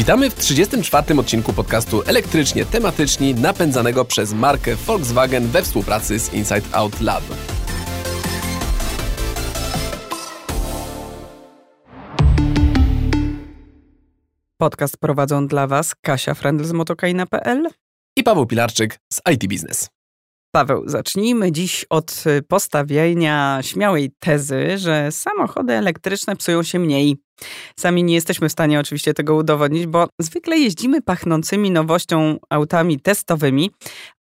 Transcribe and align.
Witamy 0.00 0.30
w 0.30 0.34
34. 0.34 1.18
odcinku 1.18 1.52
podcastu 1.52 2.02
Elektrycznie 2.06 2.64
Tematyczni 2.64 3.34
napędzanego 3.34 4.04
przez 4.04 4.32
markę 4.32 4.76
Volkswagen 4.76 5.48
we 5.48 5.62
współpracy 5.62 6.18
z 6.18 6.34
Inside 6.34 6.62
Out 6.72 7.00
Lab. 7.00 7.24
Podcast 14.60 14.96
prowadzą 14.96 15.46
dla 15.46 15.66
Was 15.66 15.94
Kasia 15.94 16.34
Frendl 16.34 16.64
z 16.64 16.72
motokaina.pl 16.72 17.68
i 18.16 18.22
Paweł 18.22 18.46
Pilarczyk 18.46 18.98
z 19.12 19.20
IT 19.32 19.48
Business. 19.48 19.99
Paweł, 20.52 20.82
zacznijmy 20.86 21.52
dziś 21.52 21.86
od 21.90 22.24
y, 22.26 22.42
postawienia 22.42 23.58
śmiałej 23.62 24.10
tezy, 24.18 24.78
że 24.78 25.12
samochody 25.12 25.72
elektryczne 25.72 26.36
psują 26.36 26.62
się 26.62 26.78
mniej. 26.78 27.16
Sami 27.78 28.04
nie 28.04 28.14
jesteśmy 28.14 28.48
w 28.48 28.52
stanie 28.52 28.80
oczywiście 28.80 29.14
tego 29.14 29.34
udowodnić, 29.34 29.86
bo 29.86 30.08
zwykle 30.20 30.58
jeździmy 30.58 31.02
pachnącymi 31.02 31.70
nowością 31.70 32.36
autami 32.50 33.00
testowymi, 33.00 33.70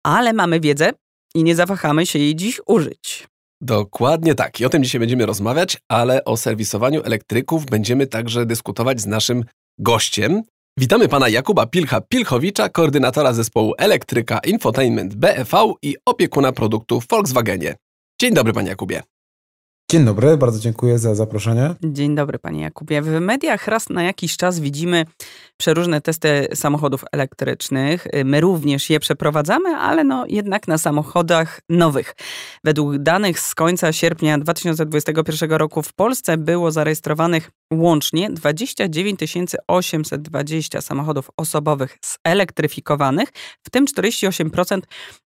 ale 0.05 0.33
mamy 0.33 0.61
wiedzę 0.61 0.91
i 1.35 1.45
nie 1.45 1.57
zawahamy 1.57 2.07
się 2.07 2.19
jej 2.19 2.37
dziś 2.37 2.61
użyć. 2.67 3.29
Dokładnie 3.61 4.35
tak. 4.35 4.61
I 4.61 4.65
o 4.65 4.69
tym 4.69 4.85
dzisiaj 4.85 4.99
będziemy 4.99 5.27
rozmawiać, 5.27 5.79
ale 5.89 6.25
o 6.25 6.37
serwisowaniu 6.37 7.03
elektryków 7.03 7.67
będziemy 7.67 8.07
także 8.07 8.47
dyskutować 8.47 9.01
z 9.01 9.07
naszym 9.07 9.45
gościem. 9.79 10.43
Witamy 10.79 11.09
pana 11.09 11.29
Jakuba 11.29 11.67
Pilcha-Pilchowicza, 11.67 12.69
koordynatora 12.71 13.33
zespołu 13.33 13.75
Elektryka 13.79 14.39
Infotainment 14.39 15.15
BEV 15.15 15.75
i 15.83 15.97
opiekuna 16.07 16.53
produktu 16.53 17.01
w 17.01 17.07
Volkswagenie. 17.09 17.75
Dzień 18.21 18.35
dobry, 18.35 18.53
panie 18.53 18.69
Jakubie. 18.69 19.03
Dzień 19.91 20.05
dobry, 20.05 20.37
bardzo 20.37 20.59
dziękuję 20.59 20.99
za 20.99 21.15
zaproszenie. 21.15 21.75
Dzień 21.85 22.15
dobry, 22.15 22.39
panie 22.39 22.63
Jakubie. 22.63 23.03
W 23.03 23.21
mediach 23.21 23.69
raz 23.69 23.89
na 23.89 24.03
jakiś 24.03 24.37
czas 24.37 24.61
widzimy 24.61 25.05
przeróżne 25.57 26.01
testy 26.01 26.49
samochodów 26.55 27.05
elektrycznych. 27.13 28.07
My 28.25 28.41
również 28.41 28.91
je 28.91 29.01
przeprowadzamy, 29.01 29.69
ale 29.69 30.05
no 30.05 30.25
jednak 30.29 30.69
na 30.69 30.79
samochodach 30.79 31.61
nowych. 31.69 32.15
Według 32.65 32.99
danych 32.99 33.41
z 33.41 33.55
końca 33.55 33.93
sierpnia 33.93 34.39
2021 34.39 35.53
roku 35.53 35.83
w 35.83 35.93
Polsce 35.93 36.37
było 36.37 36.71
zarejestrowanych 36.71 37.51
łącznie 37.73 38.31
29 38.31 39.21
820 39.69 40.81
samochodów 40.81 41.31
osobowych 41.37 41.99
zelektryfikowanych, 42.27 43.29
w 43.63 43.71
tym 43.71 43.85
48% 43.85 44.81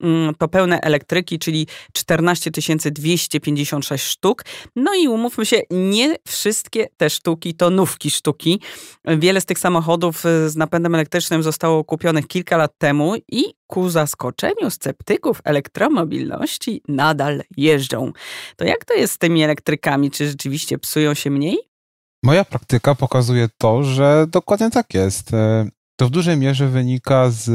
mm, 0.01 0.35
to 0.35 0.47
pełne 0.47 0.81
elektryki, 0.81 1.39
czyli 1.39 1.67
14 1.93 2.51
256 2.51 4.05
sztuk. 4.05 4.46
No 4.75 4.93
i 4.93 5.07
umówmy 5.07 5.45
się, 5.45 5.61
nie 5.71 6.15
wszystkie 6.27 6.87
te 6.97 7.09
sztuki 7.09 7.53
to 7.53 7.69
nówki 7.69 8.11
sztuki. 8.11 8.61
Wiele 9.05 9.41
z 9.41 9.45
tych 9.45 9.59
samochodów 9.59 10.25
y, 10.25 10.49
z 10.49 10.55
napędem 10.55 10.95
elektrycznym 10.95 11.43
zostało 11.43 11.83
kupionych 11.83 12.27
kilka 12.27 12.57
lat 12.57 12.71
temu 12.77 13.15
i 13.31 13.43
ku 13.67 13.89
zaskoczeniu 13.89 14.69
sceptyków 14.69 15.41
elektromobilności 15.43 16.81
nadal 16.87 17.43
jeżdżą. 17.57 18.11
To 18.55 18.65
jak 18.65 18.85
to 18.85 18.93
jest 18.93 19.13
z 19.13 19.17
tymi 19.17 19.43
elektrykami? 19.43 20.11
Czy 20.11 20.27
rzeczywiście 20.27 20.77
psują 20.77 21.13
się 21.13 21.29
mniej? 21.29 21.57
Moja 22.23 22.45
praktyka 22.45 22.95
pokazuje 22.95 23.49
to, 23.57 23.83
że 23.83 24.25
dokładnie 24.29 24.71
tak 24.71 24.93
jest. 24.93 25.33
E, 25.33 25.69
to 25.95 26.07
w 26.07 26.09
dużej 26.09 26.37
mierze 26.37 26.67
wynika 26.67 27.29
z 27.29 27.49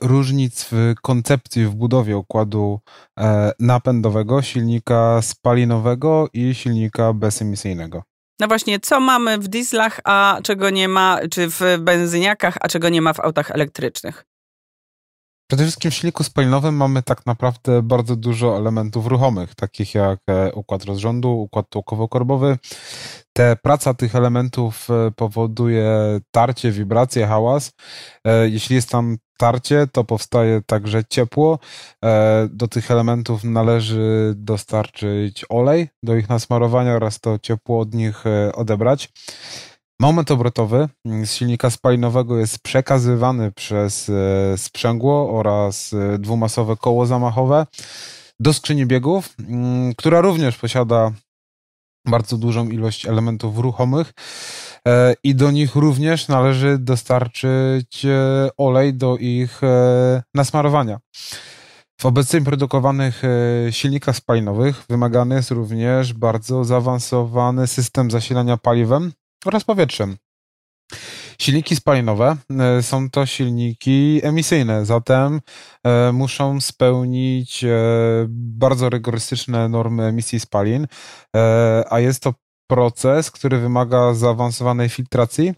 różnic 0.00 0.68
w 0.72 0.94
koncepcji, 1.02 1.66
w 1.66 1.74
budowie 1.74 2.16
układu 2.16 2.80
e, 3.20 3.52
napędowego 3.60 4.42
silnika 4.42 5.22
spalinowego 5.22 6.28
i 6.32 6.54
silnika 6.54 7.12
bezemisyjnego. 7.12 8.02
No 8.40 8.48
właśnie, 8.48 8.80
co 8.80 9.00
mamy 9.00 9.38
w 9.38 9.48
dieslach, 9.48 10.00
a 10.04 10.38
czego 10.42 10.70
nie 10.70 10.88
ma, 10.88 11.18
czy 11.30 11.48
w 11.48 11.60
benzyniakach, 11.78 12.58
a 12.60 12.68
czego 12.68 12.88
nie 12.88 13.02
ma 13.02 13.12
w 13.12 13.20
autach 13.20 13.50
elektrycznych? 13.50 14.29
Przede 15.50 15.62
wszystkim 15.62 15.90
w 15.90 15.94
silniku 15.94 16.24
spalinowym 16.24 16.76
mamy 16.76 17.02
tak 17.02 17.26
naprawdę 17.26 17.82
bardzo 17.82 18.16
dużo 18.16 18.56
elementów 18.56 19.06
ruchomych, 19.06 19.54
takich 19.54 19.94
jak 19.94 20.20
e, 20.26 20.52
układ 20.52 20.84
rozrządu, 20.84 21.30
układ 21.30 21.66
tłokowo-korbowy. 21.68 22.58
Te 23.32 23.56
praca 23.56 23.94
tych 23.94 24.14
elementów 24.14 24.88
e, 24.90 25.10
powoduje 25.10 25.90
tarcie, 26.30 26.70
wibracje, 26.70 27.26
hałas. 27.26 27.72
E, 28.24 28.48
jeśli 28.48 28.76
jest 28.76 28.90
tam 28.90 29.16
tarcie, 29.38 29.86
to 29.92 30.04
powstaje 30.04 30.62
także 30.66 31.04
ciepło. 31.04 31.58
Do 32.50 32.68
tych 32.68 32.90
elementów 32.90 33.44
należy 33.44 34.34
dostarczyć 34.36 35.44
olej 35.48 35.88
do 36.02 36.16
ich 36.16 36.28
nasmarowania 36.28 36.92
oraz 36.92 37.20
to 37.20 37.38
ciepło 37.38 37.80
od 37.80 37.94
nich 37.94 38.24
odebrać. 38.54 39.12
Moment 40.00 40.30
obrotowy 40.30 40.88
z 41.04 41.30
silnika 41.30 41.70
spalinowego 41.70 42.38
jest 42.38 42.58
przekazywany 42.58 43.52
przez 43.52 44.08
e, 44.08 44.58
sprzęgło 44.58 45.38
oraz 45.38 45.92
e, 45.92 46.18
dwumasowe 46.18 46.76
koło 46.76 47.06
zamachowe 47.06 47.66
do 48.40 48.52
skrzyni 48.52 48.86
biegów, 48.86 49.34
mm, 49.38 49.94
która 49.94 50.20
również 50.20 50.58
posiada 50.58 51.12
bardzo 52.06 52.36
dużą 52.36 52.68
ilość 52.68 53.06
elementów 53.06 53.58
ruchomych 53.58 54.12
e, 54.88 55.14
i 55.24 55.34
do 55.34 55.50
nich 55.50 55.74
również 55.74 56.28
należy 56.28 56.78
dostarczyć 56.78 58.06
olej 58.56 58.94
do 58.94 59.16
ich 59.16 59.60
nasmarowania. 60.34 60.98
W 62.00 62.06
obecnie 62.06 62.40
produkowanych 62.40 63.22
silnikach 63.70 64.16
spalinowych 64.16 64.84
wymagany 64.88 65.34
jest 65.34 65.50
również 65.50 66.12
bardzo 66.12 66.64
zaawansowany 66.64 67.66
system 67.66 68.10
zasilania 68.10 68.56
paliwem, 68.56 69.12
oraz 69.46 69.64
powietrzem. 69.64 70.16
Silniki 71.40 71.76
spalinowe 71.76 72.36
e, 72.50 72.82
są 72.82 73.10
to 73.10 73.26
silniki 73.26 74.20
emisyjne, 74.22 74.86
zatem 74.86 75.40
e, 75.84 76.12
muszą 76.12 76.60
spełnić 76.60 77.64
e, 77.64 77.68
bardzo 78.28 78.88
rygorystyczne 78.90 79.68
normy 79.68 80.04
emisji 80.04 80.40
spalin, 80.40 80.86
a 81.90 82.00
jest 82.00 82.22
to 82.22 82.34
proces, 82.66 83.30
który 83.30 83.58
wymaga 83.58 84.14
zaawansowanej 84.14 84.88
filtracji. 84.88 85.54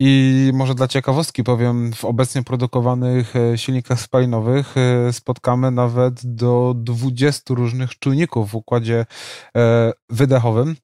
I 0.00 0.50
może 0.54 0.74
dla 0.74 0.88
ciekawostki 0.88 1.44
powiem, 1.44 1.92
w 1.92 2.04
obecnie 2.04 2.42
produkowanych 2.42 3.34
silnikach 3.56 4.00
spalinowych 4.00 4.74
spotkamy 5.12 5.70
nawet 5.70 6.34
do 6.34 6.74
20 6.76 7.54
różnych 7.54 7.98
czujników 7.98 8.50
w 8.50 8.54
układzie 8.54 9.06
wydechowym. 10.10 10.76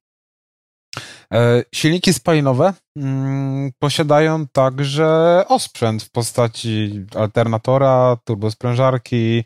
E, 1.34 1.64
silniki 1.74 2.12
spalinowe 2.12 2.72
mm, 2.96 3.72
posiadają 3.78 4.46
także 4.46 5.44
osprzęt 5.48 6.02
w 6.02 6.10
postaci 6.10 7.04
alternatora, 7.14 8.16
turbosprężarki, 8.24 9.44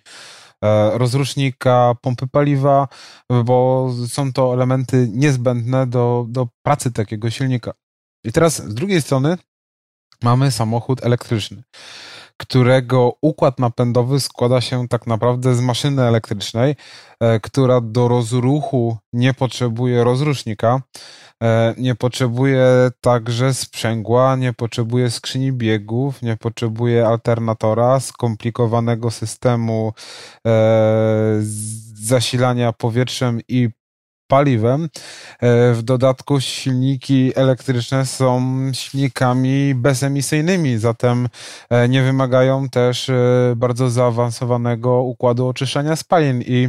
e, 0.64 0.98
rozrusznika, 0.98 1.94
pompy 2.00 2.26
paliwa, 2.26 2.88
bo 3.44 3.90
są 4.08 4.32
to 4.32 4.54
elementy 4.54 5.08
niezbędne 5.12 5.86
do, 5.86 6.26
do 6.28 6.48
pracy 6.62 6.92
takiego 6.92 7.30
silnika. 7.30 7.72
I 8.24 8.32
teraz 8.32 8.56
z 8.56 8.74
drugiej 8.74 9.02
strony 9.02 9.36
mamy 10.26 10.50
samochód 10.50 11.04
elektryczny 11.04 11.62
którego 12.36 13.12
układ 13.20 13.58
napędowy 13.58 14.20
składa 14.20 14.60
się 14.60 14.88
tak 14.88 15.06
naprawdę 15.06 15.54
z 15.54 15.60
maszyny 15.60 16.02
elektrycznej, 16.02 16.76
e, 17.20 17.40
która 17.40 17.80
do 17.80 18.08
rozruchu 18.08 18.96
nie 19.12 19.34
potrzebuje 19.34 20.04
rozrusznika, 20.04 20.82
e, 21.42 21.74
nie 21.78 21.94
potrzebuje 21.94 22.66
także 23.00 23.54
sprzęgła, 23.54 24.36
nie 24.36 24.52
potrzebuje 24.52 25.10
skrzyni 25.10 25.52
biegów, 25.52 26.22
nie 26.22 26.36
potrzebuje 26.36 27.06
alternatora, 27.06 28.00
skomplikowanego 28.00 29.10
systemu 29.10 29.92
e, 30.46 30.52
zasilania 31.94 32.72
powietrzem 32.72 33.40
i 33.48 33.68
paliwem. 34.26 34.84
E, 34.84 34.88
w 35.72 35.82
dodatku 35.82 36.40
silniki 36.40 37.32
elektryczne 37.34 38.06
są 38.06 38.40
silnikami 38.72 39.74
bezemisyjnymi, 39.74 40.78
zatem 40.78 41.28
e, 41.70 41.88
nie 41.88 42.02
wymagają 42.02 42.68
też 42.68 43.08
e, 43.08 43.14
bardzo 43.56 43.90
zaawansowanego 43.90 45.02
układu 45.02 45.48
oczyszczania 45.48 45.96
spalin 45.96 46.42
i 46.42 46.68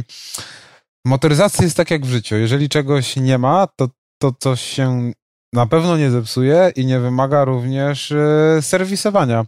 motoryzacja 1.04 1.64
jest 1.64 1.76
tak 1.76 1.90
jak 1.90 2.06
w 2.06 2.10
życiu. 2.10 2.36
Jeżeli 2.36 2.68
czegoś 2.68 3.16
nie 3.16 3.38
ma, 3.38 3.66
to 3.76 3.88
to 4.20 4.32
coś 4.38 4.60
się 4.60 5.12
na 5.52 5.66
pewno 5.66 5.96
nie 5.96 6.10
zepsuje 6.10 6.72
i 6.76 6.86
nie 6.86 7.00
wymaga 7.00 7.44
również 7.44 8.14
serwisowania. 8.60 9.46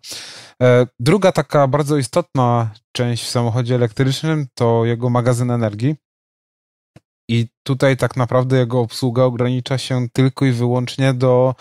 Druga 1.01 1.33
taka 1.33 1.69
bardzo 1.69 1.97
istotna 1.97 2.71
część 2.93 3.25
w 3.25 3.29
samochodzie 3.29 3.75
elektrycznym 3.75 4.47
to 4.55 4.85
jego 4.85 5.11
magazyn 5.11 5.51
energii. 5.51 5.97
I 7.31 7.47
tutaj 7.63 7.97
tak 7.97 8.17
naprawdę 8.17 8.59
jego 8.59 8.81
obsługa 8.81 9.23
ogranicza 9.23 9.79
się 9.79 10.09
tylko 10.13 10.45
i 10.47 10.53
wyłącznie 10.53 11.15
do 11.15 11.55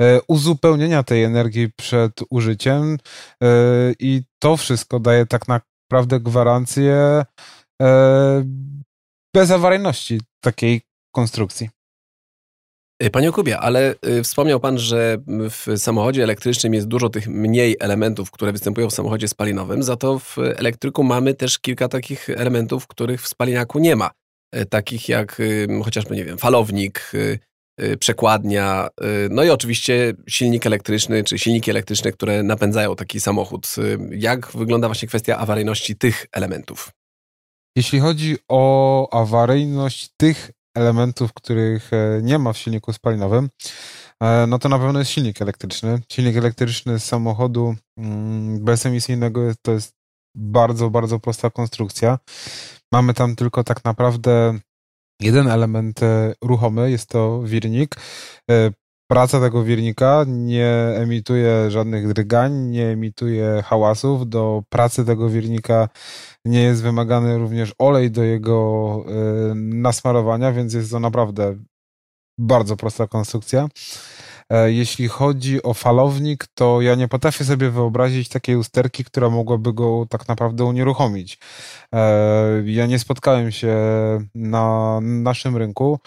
e, 0.00 0.20
uzupełnienia 0.28 1.02
tej 1.02 1.24
energii 1.24 1.72
przed 1.76 2.12
użyciem 2.30 2.98
e, 3.42 3.46
i 3.98 4.22
to 4.38 4.56
wszystko 4.56 5.00
daje 5.00 5.26
tak 5.26 5.48
naprawdę 5.48 6.20
gwarancję 6.20 7.24
e, 7.82 8.44
bezawaryjności 9.34 10.20
takiej 10.40 10.82
konstrukcji. 11.14 11.68
Panie 13.12 13.32
Kubie, 13.32 13.58
ale 13.58 13.94
y, 14.06 14.22
wspomniał 14.22 14.60
Pan, 14.60 14.78
że 14.78 15.18
w 15.26 15.66
samochodzie 15.76 16.22
elektrycznym 16.22 16.74
jest 16.74 16.86
dużo 16.86 17.08
tych 17.08 17.28
mniej 17.28 17.76
elementów, 17.80 18.30
które 18.30 18.52
występują 18.52 18.90
w 18.90 18.94
samochodzie 18.94 19.28
spalinowym, 19.28 19.82
za 19.82 19.96
to 19.96 20.18
w 20.18 20.38
elektryku 20.38 21.02
mamy 21.04 21.34
też 21.34 21.58
kilka 21.58 21.88
takich 21.88 22.30
elementów, 22.30 22.86
których 22.86 23.22
w 23.22 23.28
spaliniaku 23.28 23.78
nie 23.78 23.96
ma. 23.96 24.10
Y, 24.56 24.66
takich 24.66 25.08
jak 25.08 25.42
chociażby, 25.84 26.16
nie 26.16 26.24
wiem, 26.24 26.38
falownik, 26.38 27.12
przekładnia, 27.98 28.88
no 29.30 29.44
i 29.44 29.50
oczywiście 29.50 30.14
silnik 30.28 30.66
elektryczny, 30.66 31.24
czy 31.24 31.38
silniki 31.38 31.70
elektryczne, 31.70 32.12
które 32.12 32.42
napędzają 32.42 32.96
taki 32.96 33.20
samochód. 33.20 33.74
Jak 34.10 34.52
wygląda 34.52 34.88
właśnie 34.88 35.08
kwestia 35.08 35.38
awaryjności 35.38 35.96
tych 35.96 36.26
elementów? 36.32 36.90
Jeśli 37.76 38.00
chodzi 38.00 38.36
o 38.48 39.22
awaryjność 39.22 40.08
tych 40.16 40.50
elementów, 40.74 41.32
których 41.32 41.92
e, 41.92 42.20
nie 42.22 42.38
ma 42.38 42.52
w 42.52 42.58
silniku 42.58 42.92
spalinowym, 42.92 43.50
e, 44.22 44.46
no 44.46 44.58
to 44.58 44.68
na 44.68 44.78
pewno 44.78 44.98
jest 44.98 45.10
silnik 45.10 45.42
elektryczny. 45.42 46.00
Silnik 46.12 46.36
elektryczny 46.36 47.00
z 47.00 47.04
samochodu 47.04 47.74
mm, 47.98 48.64
bezemisyjnego 48.64 49.40
to 49.62 49.72
jest 49.72 49.94
bardzo, 50.34 50.90
bardzo 50.90 51.20
prosta 51.20 51.50
konstrukcja. 51.50 52.18
Mamy 52.92 53.14
tam 53.14 53.36
tylko 53.36 53.64
tak 53.64 53.84
naprawdę 53.84 54.58
jeden 55.20 55.48
element 55.48 56.02
e, 56.02 56.34
ruchomy, 56.42 56.90
jest 56.90 57.08
to 57.08 57.42
wirnik. 57.42 57.96
Praca 59.10 59.40
tego 59.40 59.64
wirnika 59.64 60.24
nie 60.28 60.74
emituje 60.94 61.70
żadnych 61.70 62.12
drgań, 62.12 62.52
nie 62.52 62.86
emituje 62.86 63.62
hałasów. 63.66 64.28
Do 64.28 64.62
pracy 64.68 65.04
tego 65.04 65.28
wirnika 65.28 65.88
nie 66.44 66.62
jest 66.62 66.82
wymagany 66.82 67.38
również 67.38 67.74
olej 67.78 68.10
do 68.10 68.22
jego 68.22 69.04
y, 69.50 69.54
nasmarowania, 69.54 70.52
więc 70.52 70.74
jest 70.74 70.90
to 70.90 71.00
naprawdę 71.00 71.56
bardzo 72.38 72.76
prosta 72.76 73.06
konstrukcja. 73.06 73.68
E, 74.50 74.72
jeśli 74.72 75.08
chodzi 75.08 75.62
o 75.62 75.74
falownik, 75.74 76.46
to 76.54 76.80
ja 76.80 76.94
nie 76.94 77.08
potrafię 77.08 77.44
sobie 77.44 77.70
wyobrazić 77.70 78.28
takiej 78.28 78.56
usterki, 78.56 79.04
która 79.04 79.30
mogłaby 79.30 79.72
go 79.72 80.06
tak 80.10 80.28
naprawdę 80.28 80.64
unieruchomić. 80.64 81.38
E, 81.94 82.62
ja 82.64 82.86
nie 82.86 82.98
spotkałem 82.98 83.52
się 83.52 83.76
na 84.34 84.98
naszym 85.02 85.56
rynku 85.56 85.98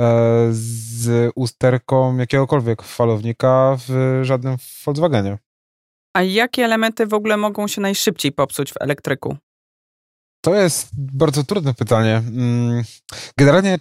e, 0.00 0.04
z 0.50 1.32
usterką 1.34 2.16
jakiegokolwiek 2.16 2.82
falownika 2.82 3.76
w 3.88 4.20
żadnym 4.22 4.56
Volkswagenie. 4.84 5.38
A 6.14 6.22
jakie 6.22 6.64
elementy 6.64 7.06
w 7.06 7.14
ogóle 7.14 7.36
mogą 7.36 7.68
się 7.68 7.80
najszybciej 7.80 8.32
popsuć 8.32 8.72
w 8.72 8.76
elektryku? 8.80 9.36
To 10.40 10.54
jest 10.54 10.88
bardzo 10.94 11.44
trudne 11.44 11.74
pytanie. 11.74 12.16
Mm, 12.16 12.82
generalnie 13.36 13.78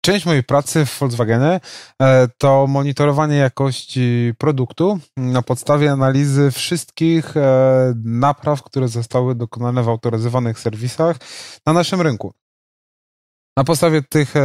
część 0.00 0.26
mojej 0.26 0.44
pracy 0.44 0.86
w 0.86 0.98
Volkswagenie 0.98 1.60
e, 2.02 2.28
to 2.38 2.66
monitorowanie 2.66 3.36
jakości 3.36 4.32
produktu 4.38 4.98
na 5.16 5.42
podstawie 5.42 5.92
analizy 5.92 6.50
wszystkich 6.50 7.36
e, 7.36 7.94
napraw, 8.04 8.62
które 8.62 8.88
zostały 8.88 9.34
dokonane 9.34 9.82
w 9.82 9.88
autoryzowanych 9.88 10.58
serwisach 10.58 11.16
na 11.66 11.72
naszym 11.72 12.00
rynku. 12.00 12.32
Na 13.56 13.64
podstawie 13.64 14.02
tych 14.02 14.36
e, 14.36 14.40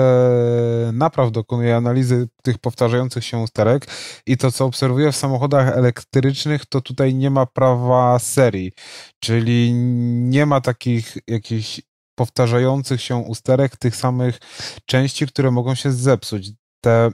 napraw 0.94 1.32
dokonuję 1.32 1.76
analizy 1.76 2.28
tych 2.44 2.58
powtarzających 2.58 3.26
się 3.26 3.38
usterek 3.38 3.88
i 4.26 4.38
to, 4.38 4.52
co 4.52 4.66
obserwuję 4.66 5.12
w 5.12 5.16
samochodach 5.16 5.78
elektrycznych, 5.78 6.66
to 6.66 6.82
tutaj 6.82 7.16
nie 7.16 7.30
ma 7.30 7.46
prawa 7.46 8.20
serii, 8.20 8.72
czyli 9.20 9.74
nie 9.74 10.46
ma 10.46 10.62
takich 10.62 11.18
jakichś 11.28 11.82
powtarzających 12.16 13.02
się 13.02 13.16
usterek 13.16 13.78
tych 13.78 13.96
samych 13.96 14.40
części, 14.86 15.28
które 15.28 15.52
mogą 15.52 15.76
się 15.76 15.92
zepsuć. 15.92 16.52
Te 16.84 17.12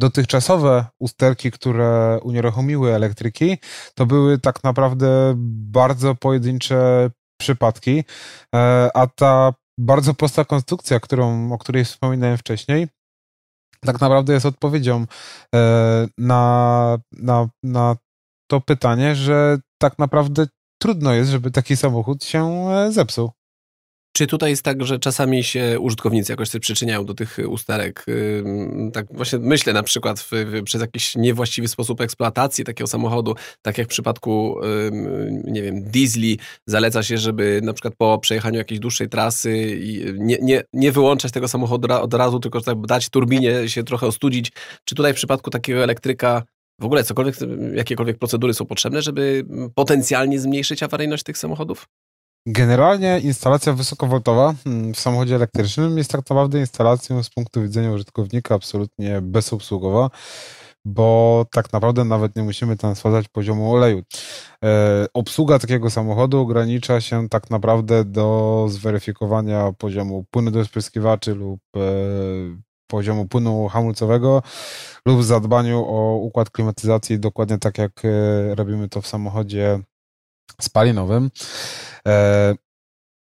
dotychczasowe 0.00 0.86
usterki, 0.98 1.50
które 1.50 2.18
unieruchomiły 2.22 2.94
elektryki, 2.94 3.58
to 3.94 4.06
były 4.06 4.38
tak 4.38 4.64
naprawdę 4.64 5.34
bardzo 5.72 6.14
pojedyncze 6.14 7.10
przypadki, 7.40 8.04
e, 8.54 8.90
a 8.94 9.06
ta 9.06 9.54
bardzo 9.78 10.14
prosta 10.14 10.44
konstrukcja, 10.44 11.00
którą, 11.00 11.52
o 11.52 11.58
której 11.58 11.84
wspominałem 11.84 12.38
wcześniej, 12.38 12.88
tak 13.80 14.00
naprawdę 14.00 14.32
jest 14.32 14.46
odpowiedzią 14.46 15.06
e, 15.54 16.06
na, 16.18 16.98
na, 17.12 17.48
na 17.62 17.96
to 18.50 18.60
pytanie, 18.60 19.14
że 19.14 19.58
tak 19.78 19.98
naprawdę 19.98 20.46
trudno 20.82 21.12
jest, 21.12 21.30
żeby 21.30 21.50
taki 21.50 21.76
samochód 21.76 22.24
się 22.24 22.68
e, 22.70 22.92
zepsuł. 22.92 23.30
Czy 24.22 24.26
tutaj 24.26 24.50
jest 24.50 24.62
tak, 24.62 24.84
że 24.84 24.98
czasami 24.98 25.44
się 25.44 25.80
użytkownicy 25.80 26.32
jakoś 26.32 26.50
się 26.50 26.60
przyczyniają 26.60 27.04
do 27.04 27.14
tych 27.14 27.38
usterek? 27.48 28.06
Tak 28.92 29.06
właśnie 29.10 29.38
myślę 29.38 29.72
na 29.72 29.82
przykład 29.82 30.20
w, 30.20 30.30
w, 30.30 30.62
przez 30.64 30.80
jakiś 30.80 31.16
niewłaściwy 31.16 31.68
sposób 31.68 32.00
eksploatacji 32.00 32.64
takiego 32.64 32.88
samochodu, 32.88 33.34
tak 33.62 33.78
jak 33.78 33.86
w 33.86 33.90
przypadku, 33.90 34.56
nie 35.44 35.62
wiem, 35.62 35.84
diesli, 35.84 36.38
zaleca 36.66 37.02
się, 37.02 37.18
żeby 37.18 37.60
na 37.64 37.72
przykład 37.72 37.94
po 37.98 38.18
przejechaniu 38.18 38.58
jakiejś 38.58 38.80
dłuższej 38.80 39.08
trasy 39.08 39.80
nie, 40.14 40.38
nie, 40.42 40.62
nie 40.72 40.92
wyłączać 40.92 41.32
tego 41.32 41.48
samochodu 41.48 41.94
od 41.94 42.14
razu, 42.14 42.40
tylko 42.40 42.60
tak 42.60 42.80
dać 42.80 43.08
turbinie 43.08 43.68
się 43.68 43.84
trochę 43.84 44.06
ostudzić. 44.06 44.52
Czy 44.84 44.94
tutaj 44.94 45.12
w 45.12 45.16
przypadku 45.16 45.50
takiego 45.50 45.82
elektryka 45.84 46.42
w 46.80 46.84
ogóle 46.84 47.04
cokolwiek, 47.04 47.36
jakiekolwiek 47.74 48.18
procedury 48.18 48.54
są 48.54 48.66
potrzebne, 48.66 49.02
żeby 49.02 49.44
potencjalnie 49.74 50.40
zmniejszyć 50.40 50.82
awaryjność 50.82 51.22
tych 51.22 51.38
samochodów? 51.38 51.86
Generalnie 52.46 53.20
instalacja 53.20 53.72
wysokowoltowa 53.72 54.54
hmm, 54.64 54.94
w 54.94 55.00
samochodzie 55.00 55.34
elektrycznym 55.34 55.98
jest 55.98 56.10
tak 56.10 56.20
naprawdę 56.30 56.60
instalacją 56.60 57.22
z 57.22 57.30
punktu 57.30 57.62
widzenia 57.62 57.90
użytkownika 57.90 58.54
absolutnie 58.54 59.20
bezobsługowa, 59.20 60.10
bo 60.84 61.46
tak 61.50 61.72
naprawdę 61.72 62.04
nawet 62.04 62.36
nie 62.36 62.42
musimy 62.42 62.76
tam 62.76 62.96
sprawdzać 62.96 63.28
poziomu 63.28 63.72
oleju. 63.72 64.02
E, 64.64 65.06
obsługa 65.14 65.58
takiego 65.58 65.90
samochodu 65.90 66.40
ogranicza 66.40 67.00
się 67.00 67.28
tak 67.28 67.50
naprawdę 67.50 68.04
do 68.04 68.66
zweryfikowania 68.70 69.72
poziomu 69.78 70.24
płynu 70.30 70.50
do 70.50 70.64
spryskiwaczy 70.64 71.34
lub 71.34 71.60
e, 71.76 71.80
poziomu 72.86 73.28
płynu 73.28 73.68
hamulcowego 73.68 74.42
lub 75.06 75.24
zadbaniu 75.24 75.84
o 75.86 76.16
układ 76.16 76.50
klimatyzacji 76.50 77.18
dokładnie 77.18 77.58
tak 77.58 77.78
jak 77.78 78.04
e, 78.04 78.54
robimy 78.54 78.88
to 78.88 79.02
w 79.02 79.06
samochodzie 79.06 79.80
spalinowym. 80.60 81.30
E, 82.08 82.54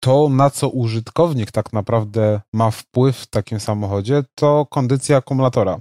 to, 0.00 0.28
na 0.28 0.50
co 0.50 0.68
użytkownik 0.68 1.50
tak 1.50 1.72
naprawdę 1.72 2.40
ma 2.52 2.70
wpływ 2.70 3.16
w 3.16 3.26
takim 3.26 3.60
samochodzie, 3.60 4.22
to 4.34 4.66
kondycja 4.66 5.16
akumulatora. 5.16 5.80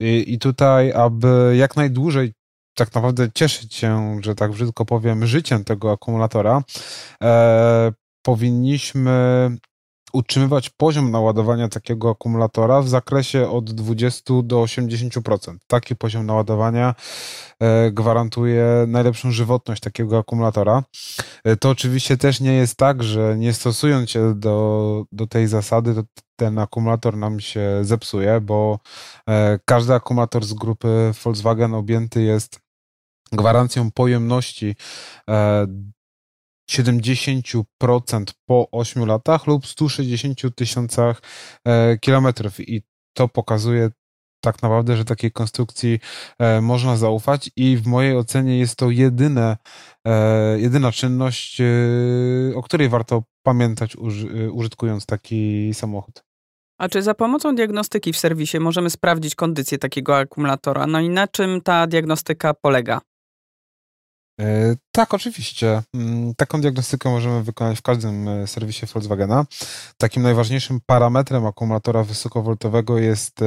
I, 0.00 0.24
i 0.34 0.38
tutaj, 0.38 0.92
aby 0.92 1.54
jak 1.58 1.76
najdłużej 1.76 2.32
tak 2.74 2.94
naprawdę 2.94 3.28
cieszyć 3.34 3.74
się, 3.74 4.18
że 4.22 4.34
tak 4.34 4.50
brzydko 4.50 4.84
powiem, 4.84 5.26
życiem 5.26 5.64
tego 5.64 5.92
akumulatora, 5.92 6.62
e, 7.22 7.92
powinniśmy 8.22 9.50
utrzymywać 10.14 10.70
poziom 10.70 11.10
naładowania 11.10 11.68
takiego 11.68 12.10
akumulatora 12.10 12.82
w 12.82 12.88
zakresie 12.88 13.50
od 13.50 13.70
20 13.70 14.34
do 14.42 14.62
80%. 14.62 15.56
Taki 15.66 15.96
poziom 15.96 16.26
naładowania 16.26 16.94
e, 17.60 17.90
gwarantuje 17.90 18.66
najlepszą 18.88 19.30
żywotność 19.30 19.82
takiego 19.82 20.18
akumulatora. 20.18 20.82
E, 21.44 21.56
to 21.56 21.70
oczywiście 21.70 22.16
też 22.16 22.40
nie 22.40 22.52
jest 22.52 22.76
tak, 22.76 23.02
że 23.02 23.36
nie 23.38 23.52
stosując 23.52 24.10
się 24.10 24.34
do, 24.34 25.04
do 25.12 25.26
tej 25.26 25.46
zasady, 25.46 25.94
to 25.94 26.02
ten 26.36 26.58
akumulator 26.58 27.16
nam 27.16 27.40
się 27.40 27.78
zepsuje, 27.82 28.40
bo 28.40 28.78
e, 29.28 29.58
każdy 29.64 29.94
akumulator 29.94 30.44
z 30.44 30.54
grupy 30.54 31.12
Volkswagen 31.24 31.74
objęty 31.74 32.22
jest 32.22 32.60
gwarancją 33.32 33.90
pojemności 33.90 34.76
70% 36.70 38.24
po 38.46 38.68
8 38.70 39.06
latach 39.06 39.46
lub 39.46 39.66
160 39.66 40.40
tysiącach 40.56 41.22
e, 41.64 41.98
kilometrów 41.98 42.60
i 42.60 42.82
to 43.16 43.28
pokazuje 43.28 43.90
tak 44.40 44.62
naprawdę, 44.62 44.96
że 44.96 45.04
takiej 45.04 45.32
konstrukcji 45.32 45.98
e, 46.38 46.60
można 46.60 46.96
zaufać 46.96 47.50
i 47.56 47.76
w 47.76 47.86
mojej 47.86 48.16
ocenie 48.16 48.58
jest 48.58 48.76
to 48.76 48.90
jedyne, 48.90 49.56
e, 50.06 50.60
jedyna 50.60 50.92
czynność, 50.92 51.62
o 52.54 52.62
której 52.62 52.88
warto 52.88 53.22
pamiętać 53.42 53.96
użytkując 54.52 55.06
taki 55.06 55.70
samochód. 55.74 56.24
A 56.78 56.88
czy 56.88 57.02
za 57.02 57.14
pomocą 57.14 57.54
diagnostyki 57.54 58.12
w 58.12 58.18
serwisie 58.18 58.60
możemy 58.60 58.90
sprawdzić 58.90 59.34
kondycję 59.34 59.78
takiego 59.78 60.18
akumulatora? 60.18 60.86
No 60.86 61.00
i 61.00 61.08
na 61.08 61.28
czym 61.28 61.60
ta 61.60 61.86
diagnostyka 61.86 62.54
polega? 62.54 63.00
E, 64.40 64.76
tak, 64.92 65.14
oczywiście. 65.14 65.82
Mm, 65.94 66.34
taką 66.34 66.60
diagnostykę 66.60 67.10
możemy 67.10 67.42
wykonać 67.42 67.78
w 67.78 67.82
każdym 67.82 68.28
e, 68.28 68.46
serwisie 68.46 68.86
Volkswagena. 68.86 69.46
Takim 69.96 70.22
najważniejszym 70.22 70.80
parametrem 70.86 71.46
akumulatora 71.46 72.04
wysokowoltowego 72.04 72.98
jest 72.98 73.42
e, 73.42 73.46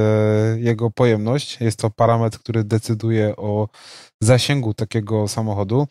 jego 0.60 0.91
pojemność. 0.91 1.62
Jest 1.62 1.79
to 1.79 1.89
parametr, 1.89 2.39
który 2.39 2.63
decyduje 2.63 3.36
o 3.36 3.67
zasięgu 4.22 4.74
takiego 4.74 5.27
samochodu. 5.27 5.88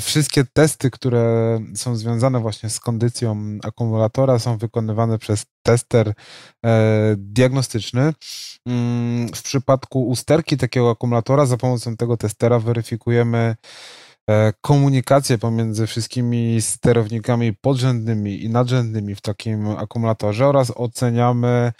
Wszystkie 0.00 0.44
testy, 0.44 0.90
które 0.90 1.58
są 1.74 1.96
związane 1.96 2.40
właśnie 2.40 2.70
z 2.70 2.80
kondycją 2.80 3.58
akumulatora, 3.64 4.38
są 4.38 4.58
wykonywane 4.58 5.18
przez 5.18 5.46
tester 5.62 6.12
diagnostyczny. 7.16 8.12
Mm, 8.66 9.28
w 9.34 9.42
przypadku 9.42 10.08
usterki 10.08 10.56
takiego 10.56 10.90
akumulatora 10.90 11.46
za 11.46 11.56
pomocą 11.56 11.96
tego 11.96 12.16
testera 12.16 12.58
weryfikujemy 12.58 13.56
komunikację 14.60 15.38
pomiędzy 15.38 15.86
wszystkimi 15.86 16.62
sterownikami 16.62 17.52
podrzędnymi 17.52 18.44
i 18.44 18.50
nadrzędnymi 18.50 19.14
w 19.14 19.20
takim 19.20 19.68
akumulatorze 19.68 20.46
oraz 20.46 20.72
oceniamy 20.76 21.72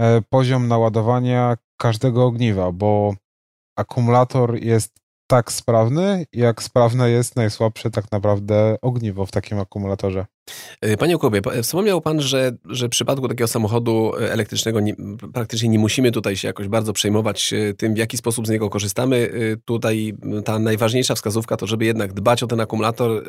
e, 0.00 0.22
poziom 0.22 0.68
naładowania 0.68 1.56
każdego 1.76 2.24
ogniwa, 2.24 2.72
bo 2.72 3.14
akumulator 3.76 4.62
jest 4.62 4.99
tak 5.30 5.52
sprawny, 5.52 6.26
jak 6.32 6.62
sprawne 6.62 7.10
jest 7.10 7.36
najsłabsze 7.36 7.90
tak 7.90 8.12
naprawdę 8.12 8.76
ogniwo 8.82 9.26
w 9.26 9.30
takim 9.30 9.58
akumulatorze. 9.58 10.26
Y, 10.84 10.96
panie 10.96 11.12
Jakubie, 11.12 11.40
wspomniał 11.62 12.00
Pan, 12.00 12.20
że, 12.20 12.52
że 12.64 12.86
w 12.86 12.90
przypadku 12.90 13.28
takiego 13.28 13.48
samochodu 13.48 14.12
elektrycznego 14.16 14.80
nie, 14.80 14.94
praktycznie 15.34 15.68
nie 15.68 15.78
musimy 15.78 16.12
tutaj 16.12 16.36
się 16.36 16.48
jakoś 16.48 16.68
bardzo 16.68 16.92
przejmować 16.92 17.52
y, 17.52 17.74
tym, 17.74 17.94
w 17.94 17.98
jaki 17.98 18.16
sposób 18.16 18.46
z 18.46 18.50
niego 18.50 18.70
korzystamy. 18.70 19.16
Y, 19.16 19.60
tutaj 19.64 20.14
ta 20.44 20.58
najważniejsza 20.58 21.14
wskazówka 21.14 21.56
to, 21.56 21.66
żeby 21.66 21.84
jednak 21.84 22.12
dbać 22.12 22.42
o 22.42 22.46
ten 22.46 22.60
akumulator, 22.60 23.24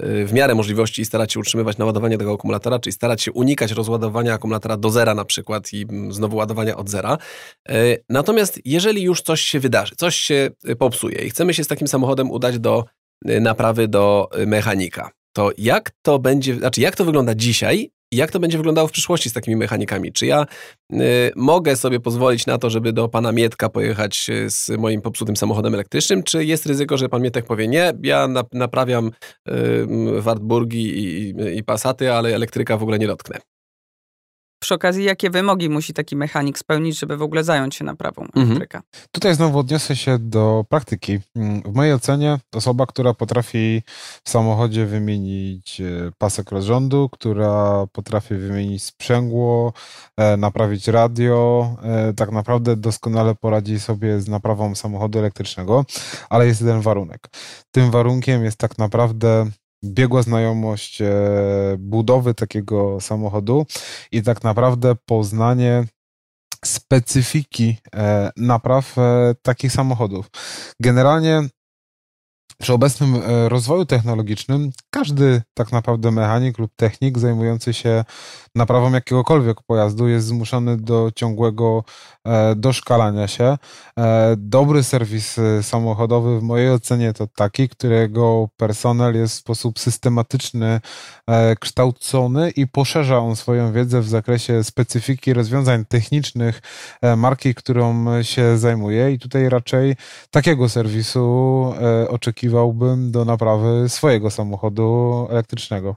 w 0.00 0.32
miarę 0.32 0.54
możliwości 0.54 1.04
starać 1.04 1.32
się 1.32 1.40
utrzymywać 1.40 1.78
naładowanie 1.78 2.18
tego 2.18 2.34
akumulatora, 2.34 2.78
czyli 2.78 2.92
starać 2.92 3.22
się 3.22 3.32
unikać 3.32 3.72
rozładowania 3.72 4.34
akumulatora 4.34 4.76
do 4.76 4.90
zera 4.90 5.14
na 5.14 5.24
przykład 5.24 5.72
i 5.72 5.86
znowu 6.10 6.36
ładowania 6.36 6.76
od 6.76 6.90
zera. 6.90 7.18
Natomiast 8.08 8.60
jeżeli 8.64 9.02
już 9.02 9.22
coś 9.22 9.40
się 9.40 9.60
wydarzy, 9.60 9.94
coś 9.96 10.16
się 10.16 10.50
popsuje 10.78 11.18
i 11.18 11.30
chcemy 11.30 11.54
się 11.54 11.64
z 11.64 11.68
takim 11.68 11.88
samochodem 11.88 12.30
udać 12.30 12.58
do 12.58 12.84
naprawy 13.24 13.88
do 13.88 14.28
mechanika, 14.46 15.10
to 15.32 15.50
jak 15.58 15.90
to 16.02 16.18
będzie, 16.18 16.54
znaczy 16.54 16.80
jak 16.80 16.96
to 16.96 17.04
wygląda 17.04 17.34
dzisiaj 17.34 17.90
jak 18.12 18.30
to 18.30 18.40
będzie 18.40 18.58
wyglądało 18.58 18.88
w 18.88 18.92
przyszłości 18.92 19.30
z 19.30 19.32
takimi 19.32 19.56
mechanikami? 19.56 20.12
Czy 20.12 20.26
ja 20.26 20.46
y, 20.92 20.96
mogę 21.36 21.76
sobie 21.76 22.00
pozwolić 22.00 22.46
na 22.46 22.58
to, 22.58 22.70
żeby 22.70 22.92
do 22.92 23.08
pana 23.08 23.32
Mietka 23.32 23.68
pojechać 23.68 24.30
y, 24.30 24.50
z 24.50 24.68
moim 24.68 25.02
popsutym 25.02 25.36
samochodem 25.36 25.74
elektrycznym, 25.74 26.22
czy 26.22 26.44
jest 26.44 26.66
ryzyko, 26.66 26.96
że 26.96 27.08
pan 27.08 27.22
Mietek 27.22 27.46
powie 27.46 27.68
nie, 27.68 27.92
ja 28.02 28.28
na, 28.28 28.44
naprawiam 28.52 29.10
y, 29.48 29.86
Wartburgi 30.20 30.98
i, 30.98 31.30
i, 31.30 31.58
i 31.58 31.64
Passaty, 31.64 32.12
ale 32.12 32.34
elektryka 32.34 32.76
w 32.76 32.82
ogóle 32.82 32.98
nie 32.98 33.06
dotknę? 33.06 33.51
Przy 34.62 34.74
okazji, 34.74 35.04
jakie 35.04 35.30
wymogi 35.30 35.68
musi 35.68 35.94
taki 35.94 36.16
mechanik 36.16 36.58
spełnić, 36.58 36.98
żeby 36.98 37.16
w 37.16 37.22
ogóle 37.22 37.44
zająć 37.44 37.74
się 37.74 37.84
naprawą 37.84 38.22
mhm. 38.22 38.46
elektryka? 38.46 38.82
Tutaj 39.12 39.34
znowu 39.34 39.58
odniosę 39.58 39.96
się 39.96 40.18
do 40.18 40.64
praktyki. 40.68 41.18
Mm, 41.36 41.62
w 41.62 41.74
mojej 41.74 41.92
ocenie 41.92 42.38
osoba, 42.54 42.86
która 42.86 43.14
potrafi 43.14 43.82
w 44.24 44.30
samochodzie 44.30 44.86
wymienić 44.86 45.80
e, 45.80 46.12
pasek 46.18 46.50
rozrządu, 46.50 47.08
która 47.12 47.86
potrafi 47.92 48.34
wymienić 48.34 48.84
sprzęgło, 48.84 49.72
e, 50.16 50.36
naprawić 50.36 50.88
radio, 50.88 51.68
e, 51.82 52.12
tak 52.12 52.32
naprawdę 52.32 52.76
doskonale 52.76 53.34
poradzi 53.34 53.80
sobie 53.80 54.20
z 54.20 54.28
naprawą 54.28 54.74
samochodu 54.74 55.18
elektrycznego, 55.18 55.84
ale 56.30 56.46
jest 56.46 56.60
jeden 56.60 56.80
warunek. 56.80 57.28
Tym 57.70 57.90
warunkiem 57.90 58.44
jest 58.44 58.56
tak 58.56 58.78
naprawdę 58.78 59.46
biegła 59.84 60.22
znajomość 60.22 61.02
e, 61.02 61.10
budowy 61.78 62.34
takiego 62.34 63.00
samochodu 63.00 63.66
i 64.12 64.22
tak 64.22 64.44
naprawdę 64.44 64.96
poznanie 65.06 65.84
specyfiki 66.64 67.76
e, 67.94 68.30
napraw 68.36 68.98
e, 68.98 69.34
takich 69.42 69.72
samochodów. 69.72 70.26
Generalnie 70.80 71.48
przy 72.58 72.72
obecnym 72.72 73.22
rozwoju 73.48 73.86
technologicznym 73.86 74.70
każdy 74.90 75.42
tak 75.54 75.72
naprawdę 75.72 76.10
mechanik 76.10 76.58
lub 76.58 76.72
technik 76.76 77.18
zajmujący 77.18 77.74
się 77.74 78.04
naprawą 78.54 78.92
jakiegokolwiek 78.92 79.62
pojazdu 79.62 80.08
jest 80.08 80.26
zmuszony 80.26 80.76
do 80.76 81.10
ciągłego 81.16 81.84
e, 82.24 82.54
doszkalania 82.54 83.28
się. 83.28 83.58
E, 83.98 84.34
dobry 84.36 84.82
serwis 84.82 85.38
e, 85.38 85.62
samochodowy 85.62 86.40
w 86.40 86.42
mojej 86.42 86.70
ocenie 86.70 87.12
to 87.12 87.26
taki, 87.26 87.68
którego 87.68 88.48
personel 88.56 89.14
jest 89.14 89.34
w 89.34 89.38
sposób 89.38 89.78
systematyczny 89.78 90.80
kształcony 91.60 92.50
i 92.50 92.66
poszerza 92.66 93.18
on 93.18 93.36
swoją 93.36 93.72
wiedzę 93.72 94.00
w 94.00 94.08
zakresie 94.08 94.64
specyfiki 94.64 95.32
rozwiązań 95.32 95.84
technicznych 95.84 96.60
marki, 97.16 97.54
którą 97.54 98.22
się 98.22 98.58
zajmuje 98.58 99.12
i 99.12 99.18
tutaj 99.18 99.48
raczej 99.48 99.96
takiego 100.30 100.68
serwisu 100.68 101.74
oczekiwałbym 102.42 103.10
do 103.10 103.24
naprawy 103.24 103.88
swojego 103.88 104.30
samochodu 104.30 105.26
elektrycznego. 105.30 105.96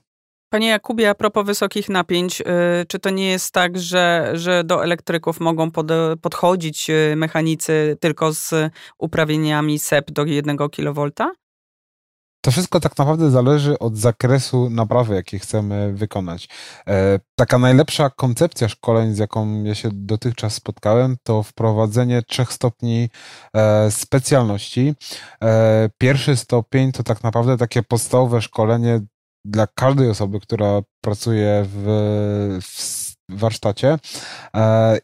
Panie 0.49 0.67
Jakubie, 0.67 1.09
a 1.09 1.15
propos 1.15 1.45
wysokich 1.45 1.89
napięć, 1.89 2.41
y, 2.41 2.45
czy 2.87 2.99
to 2.99 3.09
nie 3.09 3.29
jest 3.31 3.53
tak, 3.53 3.79
że, 3.79 4.31
że 4.33 4.63
do 4.63 4.83
elektryków 4.83 5.39
mogą 5.39 5.71
pod, 5.71 5.87
podchodzić 6.21 6.89
y, 6.89 7.15
mechanicy 7.15 7.97
tylko 7.99 8.33
z 8.33 8.53
uprawnieniami 8.97 9.79
SEP 9.79 10.11
do 10.11 10.25
1 10.25 10.57
kV? 10.57 11.09
To 12.45 12.51
wszystko 12.51 12.79
tak 12.79 12.97
naprawdę 12.97 13.31
zależy 13.31 13.79
od 13.79 13.97
zakresu 13.97 14.69
naprawy, 14.69 15.15
jaki 15.15 15.39
chcemy 15.39 15.93
wykonać. 15.93 16.49
E, 16.87 17.19
taka 17.35 17.57
najlepsza 17.57 18.09
koncepcja 18.09 18.69
szkoleń, 18.69 19.13
z 19.13 19.17
jaką 19.17 19.63
ja 19.63 19.75
się 19.75 19.89
dotychczas 19.93 20.53
spotkałem, 20.53 21.17
to 21.23 21.43
wprowadzenie 21.43 22.21
trzech 22.21 22.53
stopni 22.53 23.09
e, 23.55 23.91
specjalności. 23.91 24.93
E, 25.43 25.89
pierwszy 25.97 26.35
stopień 26.35 26.91
to 26.91 27.03
tak 27.03 27.23
naprawdę 27.23 27.57
takie 27.57 27.83
podstawowe 27.83 28.41
szkolenie 28.41 29.01
dla 29.45 29.67
każdej 29.67 30.09
osoby, 30.09 30.39
która 30.39 30.81
pracuje 31.01 31.65
w, 31.67 31.85
w 33.29 33.39
warsztacie. 33.39 33.97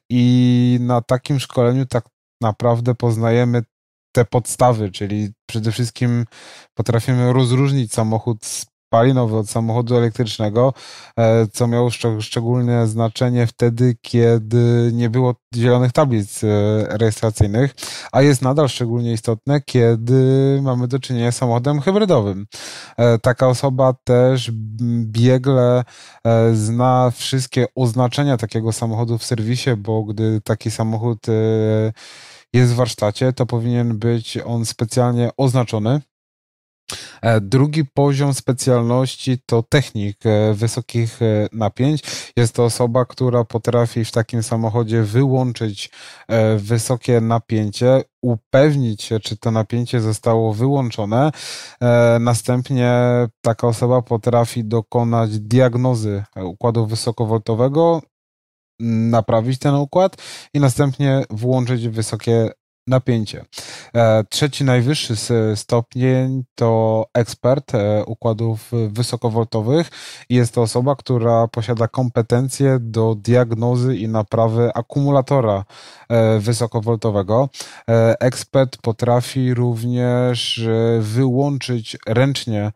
I 0.10 0.77
na 0.81 1.01
takim 1.01 1.39
szkoleniu 1.39 1.86
tak 1.86 2.05
naprawdę 2.41 2.95
poznajemy 2.95 3.63
te 4.11 4.25
podstawy, 4.25 4.91
czyli 4.91 5.29
przede 5.45 5.71
wszystkim 5.71 6.25
potrafimy 6.73 7.33
rozróżnić 7.33 7.93
samochód 7.93 8.45
spalinowy 8.91 9.37
od 9.37 9.49
samochodu 9.49 9.97
elektrycznego, 9.97 10.73
e, 11.19 11.47
co 11.47 11.67
miało 11.67 11.89
szczególne 12.19 12.87
znaczenie 12.87 13.47
wtedy, 13.47 13.95
kiedy 14.01 14.91
nie 14.93 15.09
było 15.09 15.35
zielonych 15.55 15.91
tablic 15.91 16.43
e, 16.43 16.47
rejestracyjnych, 16.97 17.75
a 18.11 18.21
jest 18.21 18.41
nadal 18.41 18.69
szczególnie 18.69 19.13
istotne, 19.13 19.61
kiedy 19.61 20.59
mamy 20.61 20.87
do 20.87 20.99
czynienia 20.99 21.31
z 21.31 21.37
samochodem 21.37 21.81
hybrydowym. 21.81 22.45
E, 22.97 23.19
taka 23.19 23.47
osoba 23.47 23.93
też 24.03 24.51
biegle 25.03 25.83
zna 26.53 27.11
wszystkie 27.15 27.65
oznaczenia 27.75 28.37
takiego 28.37 28.71
samochodu 28.71 29.17
w 29.17 29.23
serwisie, 29.23 29.69
bo 29.77 30.03
gdy 30.03 30.41
taki 30.43 30.71
samochód 30.71 31.25
jest 32.53 32.74
w 32.74 32.75
warsztacie, 32.75 33.34
to 33.34 33.46
powinien 33.46 33.98
być 33.98 34.38
on 34.46 34.65
specjalnie 34.65 35.29
oznaczony 35.38 36.01
E, 37.22 37.41
drugi 37.41 37.86
poziom 37.86 38.34
specjalności 38.34 39.38
to 39.46 39.63
technik 39.63 40.25
e, 40.25 40.53
wysokich 40.53 41.22
e, 41.22 41.48
napięć. 41.51 42.03
Jest 42.38 42.55
to 42.55 42.65
osoba, 42.65 43.05
która 43.05 43.43
potrafi 43.43 44.05
w 44.05 44.12
takim 44.12 44.43
samochodzie 44.43 45.03
wyłączyć 45.03 45.89
wysokie 46.58 47.22
napięcie, 47.22 48.03
upewnić 48.22 49.03
się, 49.03 49.20
czy 49.20 49.38
to 49.38 49.51
napięcie 49.51 50.01
zostało 50.01 50.53
wyłączone. 50.53 51.31
Następnie 52.20 52.93
taka 53.41 53.67
osoba 53.67 54.01
potrafi 54.01 54.63
dokonać 54.63 55.39
diagnozy 55.39 56.24
układu 56.43 56.86
wysokowoltowego, 56.86 58.01
naprawić 58.81 59.59
ten 59.59 59.75
układ 59.75 60.17
i 60.53 60.59
następnie 60.59 61.23
włączyć 61.29 61.88
wysokie 61.88 62.50
napięcie. 62.88 63.45
E, 63.95 64.23
trzeci 64.23 64.63
najwyższy 64.63 65.15
stopień 65.55 66.43
to 66.55 67.05
ekspert 67.13 67.75
e, 67.75 68.05
układów 68.05 68.71
wysokowoltowych 68.89 69.89
jest 70.29 70.53
to 70.53 70.61
osoba, 70.61 70.95
która 70.95 71.47
posiada 71.47 71.88
kompetencje 71.88 72.77
do 72.81 73.15
diagnozy 73.15 73.97
i 73.97 74.07
naprawy 74.07 74.71
akumulatora 74.73 75.65
e, 76.09 76.39
wysokowoltowego. 76.39 77.50
Ekspert 78.19 78.77
potrafi 78.77 79.53
również 79.53 80.61
wyłączyć 81.00 81.97
ręcznie 82.07 82.71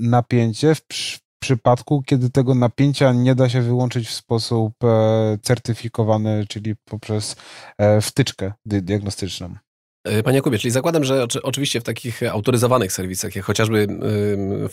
napięcie 0.00 0.74
w 0.74 1.27
przypadku, 1.38 2.02
kiedy 2.06 2.30
tego 2.30 2.54
napięcia 2.54 3.12
nie 3.12 3.34
da 3.34 3.48
się 3.48 3.62
wyłączyć 3.62 4.08
w 4.08 4.14
sposób 4.14 4.72
e, 4.84 5.38
certyfikowany, 5.42 6.44
czyli 6.48 6.74
poprzez 6.84 7.36
e, 7.78 8.00
wtyczkę 8.00 8.52
diagnostyczną. 8.66 9.54
Panie 10.24 10.36
Jakubie, 10.36 10.58
czyli 10.58 10.70
zakładam, 10.70 11.04
że 11.04 11.26
oczywiście 11.42 11.80
w 11.80 11.84
takich 11.84 12.22
autoryzowanych 12.22 12.92
serwisach, 12.92 13.36
jak 13.36 13.44
chociażby 13.44 13.86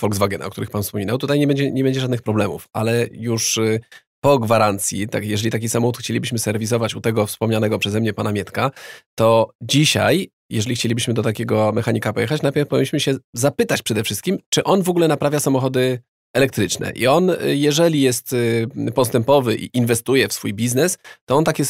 Volkswagen, 0.01 0.41
o 0.41 0.49
których 0.49 0.69
Pan 0.69 0.83
wspominał, 0.83 1.17
tutaj 1.17 1.39
nie 1.39 1.47
będzie, 1.47 1.71
nie 1.71 1.83
będzie 1.83 1.99
żadnych 1.99 2.21
problemów, 2.21 2.67
ale 2.73 3.07
już 3.11 3.59
po 4.25 4.39
gwarancji, 4.39 5.07
tak, 5.07 5.25
jeżeli 5.25 5.51
taki 5.51 5.69
samochód 5.69 5.97
chcielibyśmy 5.97 6.39
serwisować 6.39 6.95
u 6.95 7.01
tego 7.01 7.25
wspomnianego 7.25 7.79
przeze 7.79 7.99
mnie 7.99 8.13
pana 8.13 8.31
Mietka, 8.31 8.71
to 9.15 9.51
dzisiaj, 9.61 10.29
jeżeli 10.49 10.75
chcielibyśmy 10.75 11.13
do 11.13 11.23
takiego 11.23 11.71
mechanika 11.71 12.13
pojechać, 12.13 12.41
najpierw 12.41 12.69
powinniśmy 12.69 12.99
się 12.99 13.15
zapytać 13.33 13.81
przede 13.81 14.03
wszystkim, 14.03 14.37
czy 14.49 14.63
on 14.63 14.83
w 14.83 14.89
ogóle 14.89 15.07
naprawia 15.07 15.39
samochody 15.39 15.99
elektryczne. 16.35 16.91
I 16.95 17.07
on, 17.07 17.29
y, 17.29 17.55
jeżeli 17.55 18.01
jest 18.01 18.33
y, 18.33 18.67
postępowy 18.95 19.55
i 19.55 19.69
inwestuje 19.73 20.27
w 20.27 20.33
swój 20.33 20.53
biznes, 20.53 20.97
to 21.25 21.35
on 21.35 21.43
takie 21.43 21.63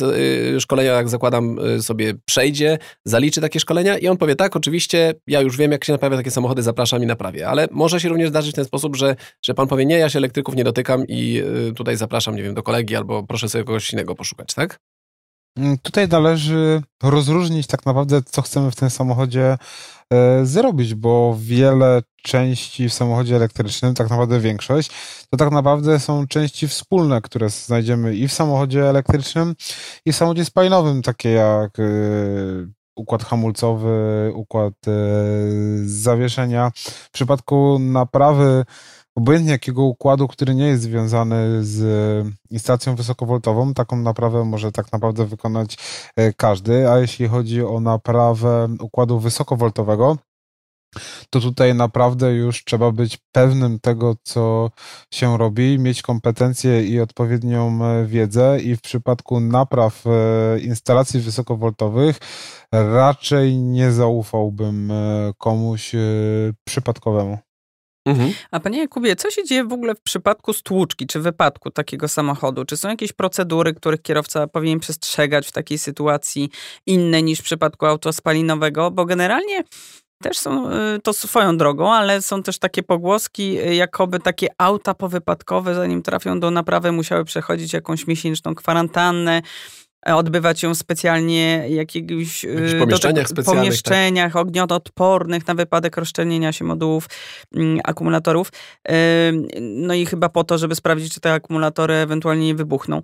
y, 0.56 0.62
szkolenia, 0.62 0.92
jak 0.92 1.10
zakładam, 1.10 1.60
sobie 1.82 2.14
przejdzie, 2.26 2.78
zaliczy 3.06 3.42
takie 3.42 3.60
szkolenia 3.60 3.98
i 3.98 4.08
on 4.08 4.18
powie, 4.18 4.36
tak, 4.36 4.56
oczywiście, 4.56 5.14
ja 5.28 5.42
już 5.42 5.58
wiem, 5.58 5.72
jak 5.72 5.86
się 5.86 5.94
naprawia 5.94 6.18
takie 6.18 6.32
samochody, 6.32 6.64
zapraszam 6.64 7.04
i 7.04 7.06
naprawię. 7.06 7.48
Ale 7.48 7.68
może 7.72 8.00
się 8.00 8.10
również 8.10 8.30
zdarzyć 8.30 8.52
w 8.52 8.56
ten 8.56 8.66
sposób, 8.66 8.96
że, 8.96 9.16
że 9.42 9.54
pan 9.54 9.68
powie, 9.68 9.86
nie, 9.86 9.98
ja 9.98 10.10
się 10.10 10.20
elektryków 10.20 10.56
nie 10.56 10.64
dotykam 10.64 11.04
i 11.08 11.44
tutaj 11.76 11.98
zapraszam, 11.98 12.36
nie 12.36 12.44
wiem, 12.44 12.54
do 12.54 12.64
kolegi 12.64 12.96
albo 12.96 13.24
proszę 13.24 13.50
sobie 13.50 13.64
kogoś 13.64 13.94
innego 13.94 14.16
poszukać, 14.16 14.54
tak? 14.54 14.80
Mm, 15.58 15.78
tutaj 15.78 16.08
należy 16.08 16.82
rozróżnić 17.04 17.68
tak 17.68 17.86
naprawdę, 17.86 18.22
co 18.22 18.42
chcemy 18.42 18.72
w 18.72 18.76
tym 18.76 18.90
samochodzie 18.90 19.58
e, 20.14 20.46
zrobić, 20.46 20.96
bo 20.96 21.38
wiele 21.40 22.02
części 22.24 22.90
w 22.90 22.94
samochodzie 22.94 23.36
elektrycznym, 23.36 23.94
tak 23.94 24.10
naprawdę 24.10 24.40
większość, 24.40 24.92
to 25.30 25.38
tak 25.38 25.52
naprawdę 25.52 26.00
są 26.00 26.28
części 26.28 26.68
wspólne, 26.68 27.22
które 27.22 27.50
znajdziemy 27.50 28.16
i 28.16 28.28
w 28.28 28.34
samochodzie 28.34 28.90
elektrycznym, 28.90 29.56
i 30.06 30.12
w 30.12 30.16
samochodzie 30.16 30.46
spalinowym, 30.46 31.02
takie 31.02 31.30
jak 31.30 31.80
e, 31.80 31.84
układ 32.96 33.24
hamulcowy, 33.24 34.32
układ 34.34 34.74
e, 34.88 34.92
zawieszenia. 35.86 36.72
W 36.86 37.12
przypadku 37.12 37.80
naprawy 37.80 38.66
obojętnie 39.16 39.52
jakiego 39.52 39.84
układu, 39.84 40.28
który 40.28 40.56
nie 40.56 40.68
jest 40.68 40.84
związany 40.84 41.66
z 41.66 42.28
instalacją 42.52 42.96
wysokowoltową, 42.96 43.74
taką 43.74 43.98
naprawę 43.98 44.46
może 44.46 44.72
tak 44.72 44.92
naprawdę 44.92 45.26
wykonać 45.26 45.78
e, 46.16 46.34
każdy, 46.34 46.90
a 46.90 47.00
jeśli 47.00 47.28
chodzi 47.28 47.64
o 47.64 47.80
naprawę 47.80 48.68
układu 48.80 49.20
wysokowoltowego, 49.20 50.18
to 51.30 51.40
tutaj 51.40 51.76
naprawdę 51.76 52.34
już 52.34 52.64
trzeba 52.64 52.92
być 52.92 53.18
pewnym 53.32 53.80
tego, 53.80 54.16
co 54.24 54.72
się 55.14 55.38
robi, 55.38 55.80
mieć 55.80 56.02
kompetencje 56.02 56.86
i 56.86 57.00
odpowiednią 57.00 57.86
e, 57.86 58.06
wiedzę 58.06 58.60
i 58.62 58.76
w 58.76 58.82
przypadku 58.82 59.40
napraw 59.40 60.04
e, 60.08 60.60
instalacji 60.60 61.20
wysokowoltowych 61.20 62.18
raczej 62.72 63.58
nie 63.58 63.92
zaufałbym 63.92 64.94
komuś 65.38 65.92
przypadkowemu. 66.64 67.45
Mhm. 68.06 68.34
A 68.52 68.60
panie 68.60 68.80
Jakubie, 68.80 69.16
co 69.16 69.32
się 69.32 69.44
dzieje 69.44 69.64
w 69.64 69.74
ogóle 69.74 69.96
w 69.96 70.02
przypadku 70.02 70.54
stłuczki 70.54 71.08
czy 71.08 71.20
wypadku 71.20 71.72
takiego 71.72 72.08
samochodu? 72.08 72.66
Czy 72.66 72.78
są 72.78 72.90
jakieś 72.90 73.14
procedury, 73.14 73.74
których 73.74 74.02
kierowca 74.02 74.48
powinien 74.48 74.80
przestrzegać 74.80 75.48
w 75.48 75.52
takiej 75.52 75.78
sytuacji 75.78 76.50
inne 76.86 77.22
niż 77.22 77.40
w 77.40 77.44
przypadku 77.44 77.86
auto 77.86 78.14
spalinowego? 78.14 78.92
Bo 78.92 79.06
generalnie 79.06 79.64
też 80.24 80.38
są 80.38 80.72
y, 80.72 81.00
to 81.04 81.14
swoją 81.14 81.58
drogą, 81.58 81.94
ale 81.94 82.22
są 82.22 82.44
też 82.44 82.60
takie 82.60 82.84
pogłoski, 82.84 83.60
y, 83.60 83.76
jakoby 83.76 84.20
takie 84.20 84.48
auta 84.58 84.94
powypadkowe, 84.94 85.76
zanim 85.76 86.02
trafią 86.02 86.40
do 86.40 86.52
naprawy, 86.52 86.92
musiały 86.92 87.26
przechodzić 87.26 87.74
jakąś 87.74 88.08
miesięczną 88.08 88.56
kwarantannę 88.56 89.42
odbywać 90.06 90.64
ją 90.64 90.76
specjalnie 90.76 91.66
jakiegoś, 91.70 92.46
w 92.50 92.80
pomieszczeniach 92.80 93.34
do, 93.34 93.44
pomieszczeniach 93.44 94.34
tak? 94.34 94.42
ognioodpornych 94.42 95.48
na 95.48 95.56
wypadek 95.56 95.98
rozszczelnienia 95.98 96.52
się 96.52 96.66
modułów 96.66 97.10
mm, 97.56 97.80
akumulatorów. 97.84 98.52
No 99.62 99.94
i 99.94 100.06
chyba 100.06 100.30
po 100.30 100.44
to, 100.44 100.58
żeby 100.58 100.76
sprawdzić, 100.76 101.14
czy 101.14 101.20
te 101.20 101.34
akumulatory 101.34 101.94
ewentualnie 101.94 102.46
nie 102.46 102.56
wybuchną. 102.56 103.02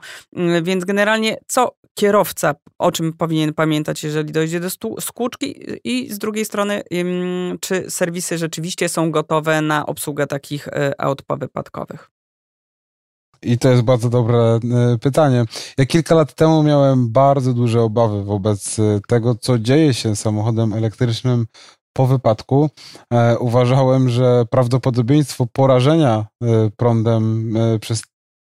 Więc 0.61 0.85
generalnie 0.85 1.37
co 1.47 1.75
kierowca, 1.93 2.55
o 2.79 2.91
czym 2.91 3.13
powinien 3.13 3.53
pamiętać, 3.53 4.03
jeżeli 4.03 4.31
dojdzie 4.31 4.59
do 4.59 4.69
skłuczki 4.99 5.63
i 5.83 6.13
z 6.13 6.17
drugiej 6.17 6.45
strony, 6.45 6.83
czy 7.59 7.91
serwisy 7.91 8.37
rzeczywiście 8.37 8.89
są 8.89 9.11
gotowe 9.11 9.61
na 9.61 9.85
obsługę 9.85 10.27
takich 10.27 10.67
e, 10.67 11.01
aut 11.01 11.21
powypadkowych? 11.21 12.09
I 13.43 13.57
to 13.57 13.69
jest 13.69 13.81
bardzo 13.81 14.09
dobre 14.09 14.39
e, 14.39 14.59
pytanie. 15.01 15.45
Ja 15.77 15.85
kilka 15.85 16.15
lat 16.15 16.33
temu 16.33 16.63
miałem 16.63 17.11
bardzo 17.11 17.53
duże 17.53 17.81
obawy 17.81 18.23
wobec 18.23 18.79
e, 18.79 18.99
tego, 19.07 19.35
co 19.35 19.59
dzieje 19.59 19.93
się 19.93 20.15
z 20.15 20.19
samochodem 20.19 20.73
elektrycznym 20.73 21.45
po 21.93 22.07
wypadku. 22.07 22.69
E, 23.13 23.37
uważałem, 23.39 24.09
że 24.09 24.45
prawdopodobieństwo 24.49 25.47
porażenia 25.53 26.25
prądem 26.77 27.53
przez 27.81 28.03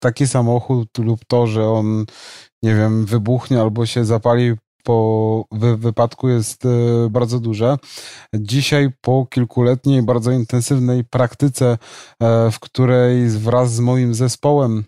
taki 0.02 0.26
samochód 0.26 0.98
lub 0.98 1.20
to, 1.24 1.46
że 1.46 1.68
on, 1.68 2.06
nie 2.62 2.74
wiem, 2.74 3.06
wybuchnie 3.06 3.60
albo 3.60 3.86
się 3.86 4.04
zapali 4.04 4.54
po 4.86 5.44
wy 5.52 5.76
wypadku 5.76 6.28
jest 6.28 6.64
e, 6.64 6.68
bardzo 7.10 7.40
duże. 7.40 7.76
Dzisiaj 8.34 8.88
po 9.00 9.26
kilkuletniej, 9.30 10.02
bardzo 10.02 10.30
intensywnej 10.30 11.04
praktyce, 11.04 11.78
e, 12.22 12.50
w 12.50 12.60
której 12.60 13.28
wraz 13.28 13.74
z 13.74 13.80
moim 13.80 14.14
zespołem 14.14 14.84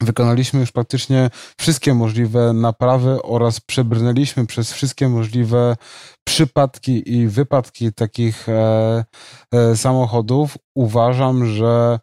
Wykonaliśmy 0.00 0.60
już 0.60 0.72
praktycznie 0.72 1.30
wszystkie 1.60 1.94
możliwe 1.94 2.52
naprawy 2.52 3.22
oraz 3.22 3.60
przebrnęliśmy 3.60 4.46
przez 4.46 4.72
wszystkie 4.72 5.08
możliwe 5.08 5.76
przypadki 6.24 7.12
i 7.12 7.28
wypadki 7.28 7.92
takich 7.92 8.48
e, 8.48 9.04
samochodów. 9.76 10.56
Uważam, 10.74 11.46
że 11.46 12.00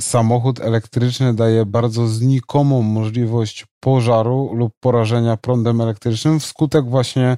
samochód 0.00 0.60
elektryczny 0.60 1.34
daje 1.34 1.66
bardzo 1.66 2.06
znikomą 2.06 2.82
możliwość 2.82 3.66
pożaru 3.80 4.50
lub 4.54 4.72
porażenia 4.80 5.36
prądem 5.36 5.80
elektrycznym 5.80 6.40
wskutek 6.40 6.84
właśnie 6.90 7.36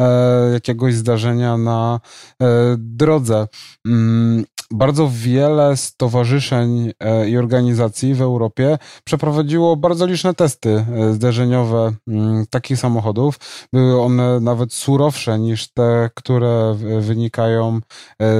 e, 0.00 0.50
jakiegoś 0.52 0.94
zdarzenia 0.94 1.56
na 1.56 2.00
e, 2.42 2.46
drodze. 2.78 3.46
Mm, 3.86 4.44
bardzo 4.70 5.10
wiele 5.12 5.76
stowarzyszeń 5.76 6.92
e, 7.00 7.28
i 7.28 7.36
organizacji 7.36 8.14
w 8.14 8.22
Europie 8.22 8.78
przeprowadziło 9.04 9.76
bardzo 9.76 10.06
liczne 10.06 10.34
testy 10.34 10.86
zderzeniowe 11.12 11.92
mm, 12.08 12.46
takich 12.50 12.78
samochodów. 12.78 13.38
Były 13.72 14.00
one 14.00 14.40
nawet 14.40 14.72
surowsze 14.72 15.38
niż 15.38 15.72
te, 15.72 16.10
które 16.14 16.76
wynikają 17.00 17.80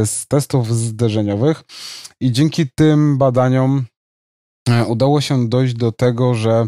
z 0.05 0.27
testów 0.27 0.77
zderzeniowych. 0.77 1.65
I 2.21 2.33
dzięki 2.33 2.67
tym 2.75 3.19
badaniom 3.19 3.85
udało 4.87 5.21
się 5.21 5.49
dojść 5.49 5.75
do 5.75 5.93
tego, 5.93 6.35
że 6.35 6.67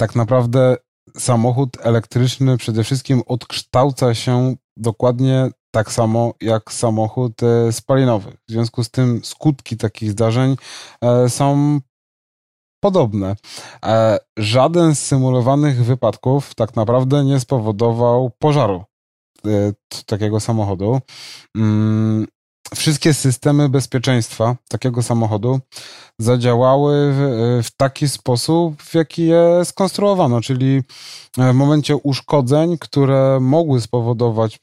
tak 0.00 0.16
naprawdę 0.16 0.76
samochód 1.16 1.76
elektryczny 1.82 2.56
przede 2.56 2.84
wszystkim 2.84 3.22
odkształca 3.26 4.14
się 4.14 4.54
dokładnie 4.76 5.50
tak 5.70 5.92
samo 5.92 6.34
jak 6.40 6.72
samochód 6.72 7.42
e, 7.42 7.72
spalinowy. 7.72 8.30
W 8.48 8.52
związku 8.52 8.84
z 8.84 8.90
tym 8.90 9.20
skutki 9.24 9.76
takich 9.76 10.10
zdarzeń 10.10 10.56
e, 11.02 11.28
są 11.28 11.78
podobne. 12.82 13.36
E, 13.84 14.18
żaden 14.36 14.94
z 14.94 14.98
symulowanych 14.98 15.84
wypadków 15.84 16.54
tak 16.54 16.76
naprawdę 16.76 17.24
nie 17.24 17.40
spowodował 17.40 18.30
pożaru 18.38 18.84
takiego 20.06 20.40
samochodu. 20.40 21.00
Wszystkie 22.74 23.14
systemy 23.14 23.68
bezpieczeństwa 23.68 24.56
takiego 24.68 25.02
samochodu 25.02 25.60
zadziałały 26.18 27.12
w, 27.12 27.18
w, 27.66 27.76
taki 27.76 28.08
sposób, 28.08 28.82
w 28.82 28.94
jaki 28.94 29.26
je 29.26 29.64
skonstruowano, 29.64 30.40
czyli 30.40 30.82
w 31.36 31.54
momencie 31.54 31.96
uszkodzeń, 31.96 32.78
które 32.78 33.38
mogły 33.40 33.80
spowodować 33.80 34.54
e, 34.54 34.58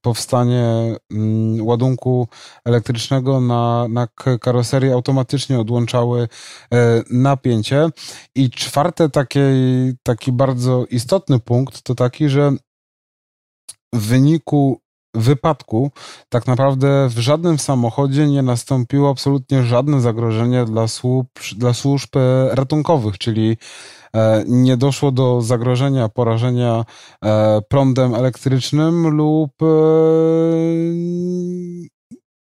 powstanie 0.00 0.64
mm, 1.10 1.66
ładunku 1.66 2.28
elektrycznego 2.64 3.40
na, 3.40 3.86
na 3.88 4.06
karoserii, 4.40 4.92
automatycznie 4.92 5.60
odłączały 5.60 6.28
e, 6.72 7.02
napięcie. 7.10 7.88
I 8.34 8.50
czwarte 8.50 9.10
taki, 9.10 9.40
taki 10.02 10.32
bardzo 10.32 10.84
istotny 10.90 11.38
punkt 11.38 11.82
to 11.82 11.94
taki, 11.94 12.28
że 12.28 12.52
w 13.94 14.06
wyniku 14.06 14.80
wypadku 15.14 15.90
tak 16.28 16.46
naprawdę 16.46 17.08
w 17.08 17.18
żadnym 17.18 17.58
samochodzie 17.58 18.26
nie 18.26 18.42
nastąpiło 18.42 19.10
absolutnie 19.10 19.62
żadne 19.62 20.00
zagrożenie 20.00 20.64
dla 20.64 20.88
służb, 20.88 21.28
dla 21.56 21.74
służb 21.74 22.16
e, 22.16 22.54
ratunkowych, 22.54 23.18
czyli 23.18 23.56
e, 24.14 24.44
nie 24.46 24.76
doszło 24.76 25.12
do 25.12 25.40
zagrożenia 25.40 26.08
porażenia 26.08 26.84
e, 27.24 27.60
prądem 27.68 28.14
elektrycznym 28.14 29.08
lub 29.08 29.50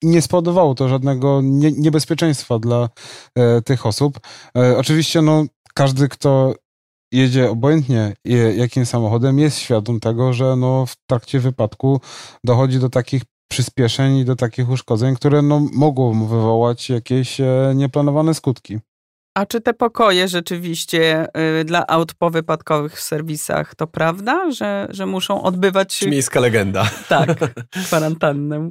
nie 0.02 0.22
spowodowało 0.22 0.74
to 0.74 0.88
żadnego 0.88 1.40
niebezpieczeństwa 1.78 2.58
dla 2.58 2.88
tych 3.64 3.86
osób. 3.86 4.20
Oczywiście, 4.76 5.22
no, 5.22 5.44
każdy, 5.74 6.08
kto 6.08 6.54
jedzie 7.12 7.50
obojętnie 7.50 8.14
jakim 8.56 8.86
samochodem, 8.86 9.38
jest 9.38 9.58
świadom 9.58 10.00
tego, 10.00 10.32
że 10.32 10.56
no 10.56 10.86
w 10.86 10.96
trakcie 11.06 11.40
wypadku 11.40 12.00
dochodzi 12.44 12.78
do 12.78 12.88
takich 12.88 13.22
przyspieszeń 13.50 14.16
i 14.16 14.24
do 14.24 14.36
takich 14.36 14.70
uszkodzeń, 14.70 15.16
które 15.16 15.42
no 15.42 15.60
mogą 15.72 16.26
wywołać 16.26 16.90
jakieś 16.90 17.40
e, 17.40 17.72
nieplanowane 17.74 18.34
skutki. 18.34 18.78
A 19.34 19.46
czy 19.46 19.60
te 19.60 19.74
pokoje 19.74 20.28
rzeczywiście 20.28 21.26
y, 21.60 21.64
dla 21.64 21.86
aut 21.86 22.14
powypadkowych 22.14 22.96
w 22.96 23.00
serwisach 23.00 23.74
to 23.74 23.86
prawda, 23.86 24.50
że, 24.50 24.86
że 24.90 25.06
muszą 25.06 25.42
odbywać... 25.42 26.02
Miejska 26.02 26.40
legenda. 26.40 26.90
Tak, 27.08 27.28
kwarantannę. 27.86 28.70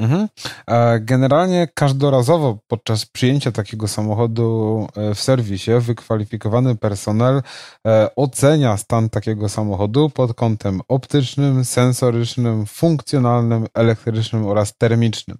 Mhm. 0.00 0.28
Generalnie 1.00 1.68
każdorazowo 1.74 2.58
podczas 2.68 3.06
przyjęcia 3.06 3.52
takiego 3.52 3.88
samochodu 3.88 4.86
e, 4.96 5.14
w 5.14 5.20
serwisie 5.20 5.70
wykwalifikowany 5.80 6.76
personel 6.76 7.42
e, 7.86 8.10
ocenia 8.16 8.76
stan 8.76 9.10
takiego 9.10 9.48
samochodu 9.48 10.10
pod 10.10 10.34
kątem 10.34 10.80
optycznym, 10.88 11.64
sensorycznym, 11.64 12.66
funkcjonalnym, 12.66 13.66
elektrycznym 13.74 14.46
oraz 14.46 14.76
termicznym. 14.76 15.38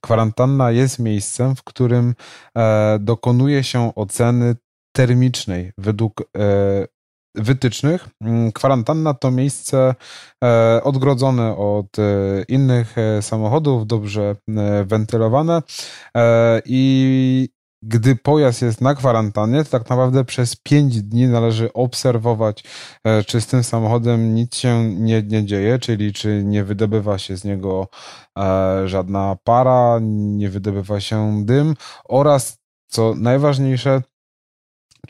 Kwarantanna 0.00 0.70
jest 0.70 0.98
miejscem, 0.98 1.56
w 1.56 1.62
którym 1.62 2.14
e, 2.56 2.98
dokonuje 3.00 3.64
się 3.64 3.94
oceny 3.94 4.56
termicznej 4.92 5.72
według 5.78 6.22
wytycznych. 7.34 8.08
Mm, 8.20 8.52
kwarantanna 8.52 9.14
to 9.14 9.30
miejsce 9.30 9.94
e, 10.44 10.80
odgrodzone 10.84 11.56
od 11.56 11.98
e, 11.98 12.02
innych 12.48 12.98
e, 12.98 13.22
samochodów, 13.22 13.86
dobrze 13.86 14.36
wentylowane 14.84 15.62
i 16.64 17.48
gdy 17.82 18.16
pojazd 18.16 18.62
jest 18.62 18.80
na 18.80 18.94
kwarantannie, 18.94 19.64
to 19.64 19.70
tak 19.70 19.90
naprawdę 19.90 20.24
przez 20.24 20.56
5 20.56 21.02
dni 21.02 21.26
należy 21.26 21.72
obserwować, 21.72 22.64
czy 23.26 23.40
z 23.40 23.46
tym 23.46 23.64
samochodem 23.64 24.34
nic 24.34 24.56
się 24.56 24.84
nie, 24.84 25.22
nie 25.22 25.44
dzieje, 25.44 25.78
czyli 25.78 26.12
czy 26.12 26.42
nie 26.44 26.64
wydobywa 26.64 27.18
się 27.18 27.36
z 27.36 27.44
niego 27.44 27.88
żadna 28.84 29.36
para, 29.44 29.98
nie 30.02 30.48
wydobywa 30.48 31.00
się 31.00 31.44
dym 31.44 31.74
oraz, 32.04 32.58
co 32.88 33.14
najważniejsze, 33.14 34.02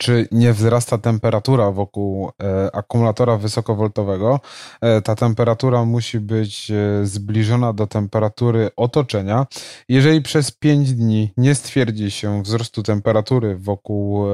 czy 0.00 0.28
nie 0.32 0.52
wzrasta 0.52 0.98
temperatura 0.98 1.70
wokół 1.70 2.30
e, 2.42 2.76
akumulatora 2.76 3.36
wysokowoltowego. 3.36 4.40
E, 4.80 5.02
ta 5.02 5.14
temperatura 5.14 5.84
musi 5.84 6.20
być 6.20 6.70
e, 6.70 7.06
zbliżona 7.06 7.72
do 7.72 7.86
temperatury 7.86 8.70
otoczenia. 8.76 9.46
Jeżeli 9.88 10.22
przez 10.22 10.50
5 10.50 10.92
dni 10.94 11.32
nie 11.36 11.54
stwierdzi 11.54 12.10
się 12.10 12.42
wzrostu 12.42 12.82
temperatury 12.82 13.56
wokół, 13.56 14.24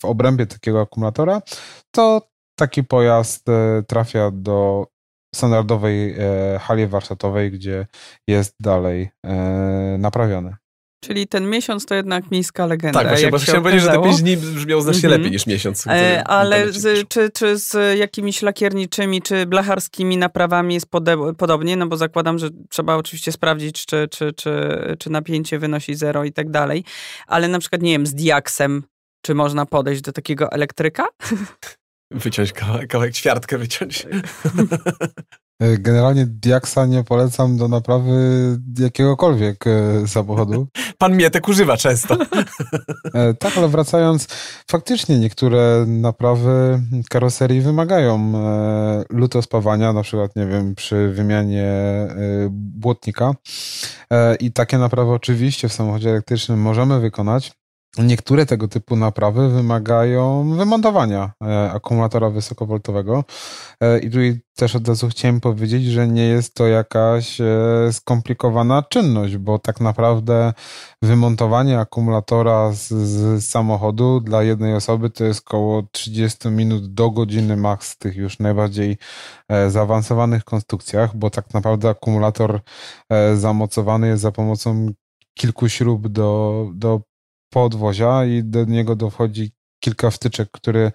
w 0.00 0.04
obrębie 0.04 0.46
takiego 0.46 0.80
akumulatora, 0.80 1.42
to 1.90 2.22
taki 2.58 2.84
pojazd 2.84 3.46
trafia 3.86 4.30
do 4.30 4.86
standardowej 5.34 6.16
hali 6.60 6.86
warsztatowej, 6.86 7.50
gdzie 7.50 7.86
jest 8.28 8.54
dalej 8.60 9.10
naprawiony. 9.98 10.56
Czyli 11.00 11.26
ten 11.26 11.50
miesiąc 11.50 11.86
to 11.86 11.94
jednak 11.94 12.30
miejska 12.30 12.66
legenda. 12.66 12.98
Tak, 12.98 13.08
właśnie, 13.08 13.30
bo 13.30 13.38
chciałem 13.38 13.62
powiedzieć, 13.62 13.82
że 13.82 13.90
te 13.90 14.02
5 14.02 14.22
dni 14.22 14.36
brzmią 14.36 14.80
znacznie 14.80 15.08
mm 15.08 15.18
-hmm. 15.18 15.22
lepiej 15.22 15.32
niż 15.32 15.46
miesiąc. 15.46 15.86
E, 15.86 16.24
ale 16.24 16.72
z, 16.72 17.08
czy, 17.08 17.30
czy 17.30 17.58
z 17.58 17.98
jakimiś 17.98 18.42
lakierniczymi, 18.42 19.22
czy 19.22 19.46
blacharskimi 19.46 20.16
naprawami 20.16 20.74
jest 20.74 20.86
pode, 20.86 21.34
podobnie? 21.34 21.76
No 21.76 21.86
bo 21.86 21.96
zakładam, 21.96 22.38
że 22.38 22.48
trzeba 22.70 22.96
oczywiście 22.96 23.32
sprawdzić, 23.32 23.86
czy, 23.86 24.08
czy, 24.10 24.32
czy, 24.32 24.52
czy 24.98 25.10
napięcie 25.10 25.58
wynosi 25.58 25.94
zero 25.94 26.24
i 26.24 26.32
tak 26.32 26.50
dalej. 26.50 26.84
Ale 27.26 27.48
na 27.48 27.58
przykład, 27.58 27.82
nie 27.82 27.92
wiem, 27.92 28.06
z 28.06 28.14
diaksem, 28.14 28.82
czy 29.22 29.34
można 29.34 29.66
podejść 29.66 30.02
do 30.02 30.12
takiego 30.12 30.52
elektryka? 30.52 31.06
Wyciąć 32.10 32.52
kawałek, 32.52 32.90
kawałek 32.90 33.14
ćwiartkę 33.14 33.58
wyciąć. 33.58 34.06
E, 35.60 35.78
generalnie 35.78 36.26
Diaksa 36.26 36.86
nie 36.86 37.04
polecam 37.04 37.56
do 37.56 37.68
naprawy 37.68 38.10
jakiegokolwiek 38.78 39.64
e, 39.66 40.08
samochodu. 40.08 40.66
Pan 40.98 41.16
Mietek 41.16 41.48
używa 41.48 41.76
często. 41.76 42.16
E, 43.14 43.34
tak, 43.34 43.58
ale 43.58 43.68
wracając, 43.68 44.26
faktycznie 44.70 45.18
niektóre 45.18 45.84
naprawy 45.86 46.80
karoserii 47.10 47.60
wymagają 47.60 48.32
lutospawania, 49.10 49.92
na 49.92 50.02
przykład, 50.02 50.36
nie 50.36 50.46
wiem, 50.46 50.74
przy 50.74 51.08
wymianie 51.08 51.72
błotnika. 52.50 53.32
I 54.40 54.52
takie 54.52 54.78
naprawy 54.78 55.12
oczywiście 55.12 55.68
w 55.68 55.72
samochodzie 55.72 56.10
elektrycznym 56.10 56.60
możemy 56.60 57.00
wykonać. 57.00 57.52
Niektóre 57.98 58.46
tego 58.46 58.68
typu 58.68 58.96
naprawy 58.96 59.48
wymagają 59.48 60.50
wymontowania 60.56 61.32
e, 61.44 61.70
akumulatora 61.72 62.30
wysokowoltowego. 62.30 63.24
E, 63.80 63.98
I 63.98 64.06
tutaj 64.10 64.40
też 64.56 64.76
od 64.76 64.88
razu 64.88 65.08
chciałem 65.08 65.40
powiedzieć, 65.40 65.84
że 65.84 66.08
nie 66.08 66.22
jest 66.22 66.54
to 66.54 66.66
jakaś 66.66 67.40
e, 67.40 67.46
skomplikowana 67.92 68.82
czynność, 68.82 69.36
bo 69.36 69.58
tak 69.58 69.80
naprawdę 69.80 70.52
wymontowanie 71.02 71.78
akumulatora 71.78 72.72
z, 72.72 72.88
z 72.88 73.44
samochodu 73.44 74.20
dla 74.20 74.42
jednej 74.42 74.74
osoby 74.74 75.10
to 75.10 75.24
jest 75.24 75.46
około 75.46 75.82
30 75.92 76.48
minut 76.48 76.94
do 76.94 77.10
godziny 77.10 77.56
maks 77.56 77.92
w 77.92 77.98
tych 77.98 78.16
już 78.16 78.38
najbardziej 78.38 78.96
zaawansowanych 79.68 80.44
konstrukcjach, 80.44 81.16
bo 81.16 81.30
tak 81.30 81.54
naprawdę 81.54 81.88
akumulator 81.88 82.60
zamocowany 83.34 84.08
jest 84.08 84.22
za 84.22 84.32
pomocą 84.32 84.88
kilku 85.34 85.68
śrub 85.68 86.08
do, 86.08 86.66
do 86.74 87.07
podwozia 87.50 88.24
i 88.24 88.44
do 88.44 88.64
niego 88.64 88.96
dochodzi 88.96 89.52
kilka 89.80 90.10
wtyczek, 90.10 90.48
które, 90.52 90.92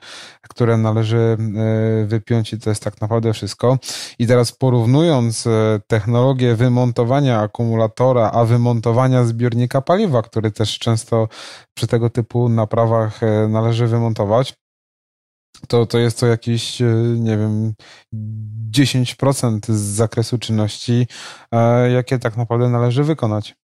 które 0.50 0.78
należy 0.78 1.18
e, 1.18 2.06
wypiąć 2.06 2.54
i 2.54 2.60
to 2.60 2.70
jest 2.70 2.84
tak 2.84 3.02
naprawdę 3.02 3.34
wszystko. 3.34 3.78
I 4.20 4.28
teraz 4.28 4.52
porównując 4.52 5.48
e, 5.48 5.80
technologię 5.88 6.56
wymontowania 6.56 7.40
akumulatora, 7.40 8.32
a 8.32 8.46
wymontowania 8.46 9.26
zbiornika 9.26 9.82
paliwa, 9.82 10.22
który 10.22 10.52
też 10.52 10.80
często 10.80 11.28
przy 11.74 11.88
tego 11.88 12.10
typu 12.10 12.50
naprawach 12.50 13.24
e, 13.24 13.48
należy 13.48 13.88
wymontować, 13.88 14.54
to, 15.68 15.86
to 15.86 15.98
jest 15.98 16.20
to 16.20 16.28
jakieś, 16.28 16.80
nie 17.18 17.38
wiem, 17.38 17.74
10% 18.72 19.60
z 19.74 19.80
zakresu 19.80 20.38
czynności, 20.38 21.08
jakie 21.94 22.20
tak 22.20 22.38
naprawdę 22.38 22.70
należy 22.70 23.04
wykonać. 23.04 23.56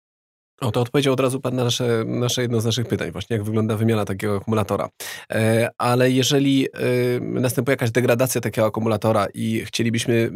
O, 0.61 0.73
to 0.73 0.81
odpowiedział 0.81 1.13
od 1.13 1.21
razu 1.21 1.41
Pan 1.41 1.55
na 1.55 1.65
nasze, 1.65 2.05
nasze 2.07 2.43
jedno 2.43 2.61
z 2.61 2.65
naszych 2.65 2.87
pytań, 2.87 3.13
właśnie 3.13 3.37
jak 3.37 3.45
wygląda 3.45 3.77
wymiana 3.77 4.05
takiego 4.05 4.37
akumulatora. 4.37 4.89
E, 5.33 5.71
ale 5.79 6.11
jeżeli 6.11 6.67
e, 6.67 7.21
następuje 7.21 7.73
jakaś 7.73 7.91
degradacja 7.91 8.41
takiego 8.41 8.67
akumulatora 8.67 9.27
i 9.35 9.65
chcielibyśmy 9.67 10.31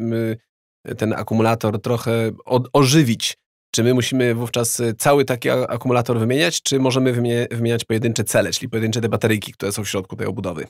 ten 0.98 1.12
akumulator 1.12 1.80
trochę 1.80 2.30
ożywić, 2.72 3.36
czy 3.74 3.84
my 3.84 3.94
musimy 3.94 4.34
wówczas 4.34 4.82
cały 4.98 5.24
taki 5.24 5.50
akumulator 5.50 6.18
wymieniać, 6.18 6.62
czy 6.62 6.78
możemy 6.78 7.12
wymieniać 7.50 7.84
pojedyncze 7.84 8.24
cele, 8.24 8.52
czyli 8.52 8.68
pojedyncze 8.68 9.00
te 9.00 9.08
bateryjki, 9.08 9.52
które 9.52 9.72
są 9.72 9.84
w 9.84 9.88
środku 9.88 10.16
tej 10.16 10.26
obudowy? 10.26 10.66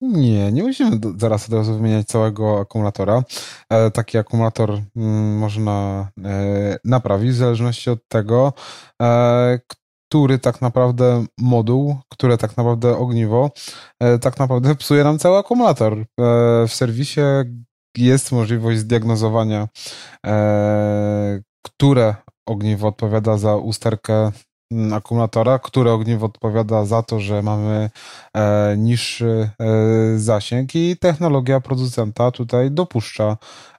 Nie, 0.00 0.52
nie 0.52 0.62
musimy 0.62 1.00
zaraz 1.16 1.48
od 1.48 1.54
razu 1.54 1.74
wymieniać 1.74 2.06
całego 2.06 2.60
akumulatora. 2.60 3.22
E, 3.70 3.90
taki 3.90 4.18
akumulator 4.18 4.70
mm, 4.96 5.38
można 5.38 6.08
e, 6.24 6.76
naprawić 6.84 7.30
w 7.30 7.34
zależności 7.34 7.90
od 7.90 8.08
tego, 8.08 8.52
e, 9.02 9.58
który 10.08 10.38
tak 10.38 10.60
naprawdę 10.60 11.24
moduł, 11.38 11.96
które 12.08 12.38
tak 12.38 12.56
naprawdę 12.56 12.96
ogniwo, 12.96 13.50
tak 14.20 14.38
naprawdę 14.38 14.74
psuje 14.74 15.04
nam 15.04 15.18
cały 15.18 15.38
akumulator. 15.38 16.06
W 16.68 16.72
serwisie 16.72 17.20
jest 17.96 18.32
możliwość 18.32 18.78
zdiagnozowania, 18.78 19.68
które 21.62 22.14
ogniwo 22.48 22.88
odpowiada 22.88 23.38
za 23.38 23.56
usterkę 23.56 24.32
akumulatora, 24.92 25.58
które 25.58 25.92
ogniwo 25.92 26.26
odpowiada 26.26 26.84
za 26.84 27.02
to, 27.02 27.20
że 27.20 27.42
mamy 27.42 27.90
e, 28.34 28.74
niższy 28.78 29.50
e, 29.58 30.18
zasięg 30.18 30.74
i 30.74 30.96
technologia 30.96 31.60
producenta 31.60 32.30
tutaj 32.30 32.70
dopuszcza 32.70 33.36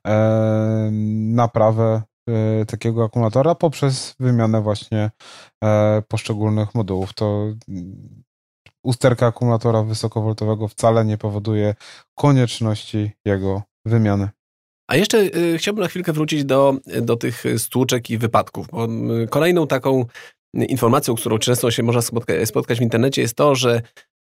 e, 0.08 0.90
naprawę 1.34 2.02
e, 2.30 2.66
takiego 2.66 3.06
akumulatora 3.06 3.56
poprzez 3.56 4.16
wymianę 4.20 4.62
właśnie 4.62 5.12
e, 5.64 6.02
poszczególnych 6.08 6.76
modułów. 6.76 7.14
To 7.14 7.54
mm, 7.70 8.24
usterka 8.84 9.28
akumulatora 9.28 9.84
wysokowoltowego 9.84 10.68
wcale 10.68 11.06
nie 11.06 11.18
powoduje 11.18 11.76
konieczności 12.16 13.12
jego 13.26 13.62
wymiany. 13.86 14.30
A 14.90 14.96
jeszcze 14.96 15.18
y, 15.18 15.58
chciałbym 15.58 15.84
na 15.84 15.88
chwilkę 15.88 16.14
wrócić 16.14 16.46
do, 16.46 16.78
do 17.02 17.16
tych 17.16 17.44
stłuczek 17.58 18.10
i 18.10 18.18
wypadków, 18.18 18.68
bo 18.72 18.86
y, 18.86 19.28
kolejną 19.28 19.68
taką 19.68 20.06
informacją, 20.66 21.16
którą 21.16 21.38
często 21.38 21.72
się 21.72 21.84
można 21.84 22.02
spotkać 22.46 22.80
w 22.80 22.82
internecie, 22.82 23.22
jest 23.22 23.36
to, 23.36 23.56
że 23.56 23.82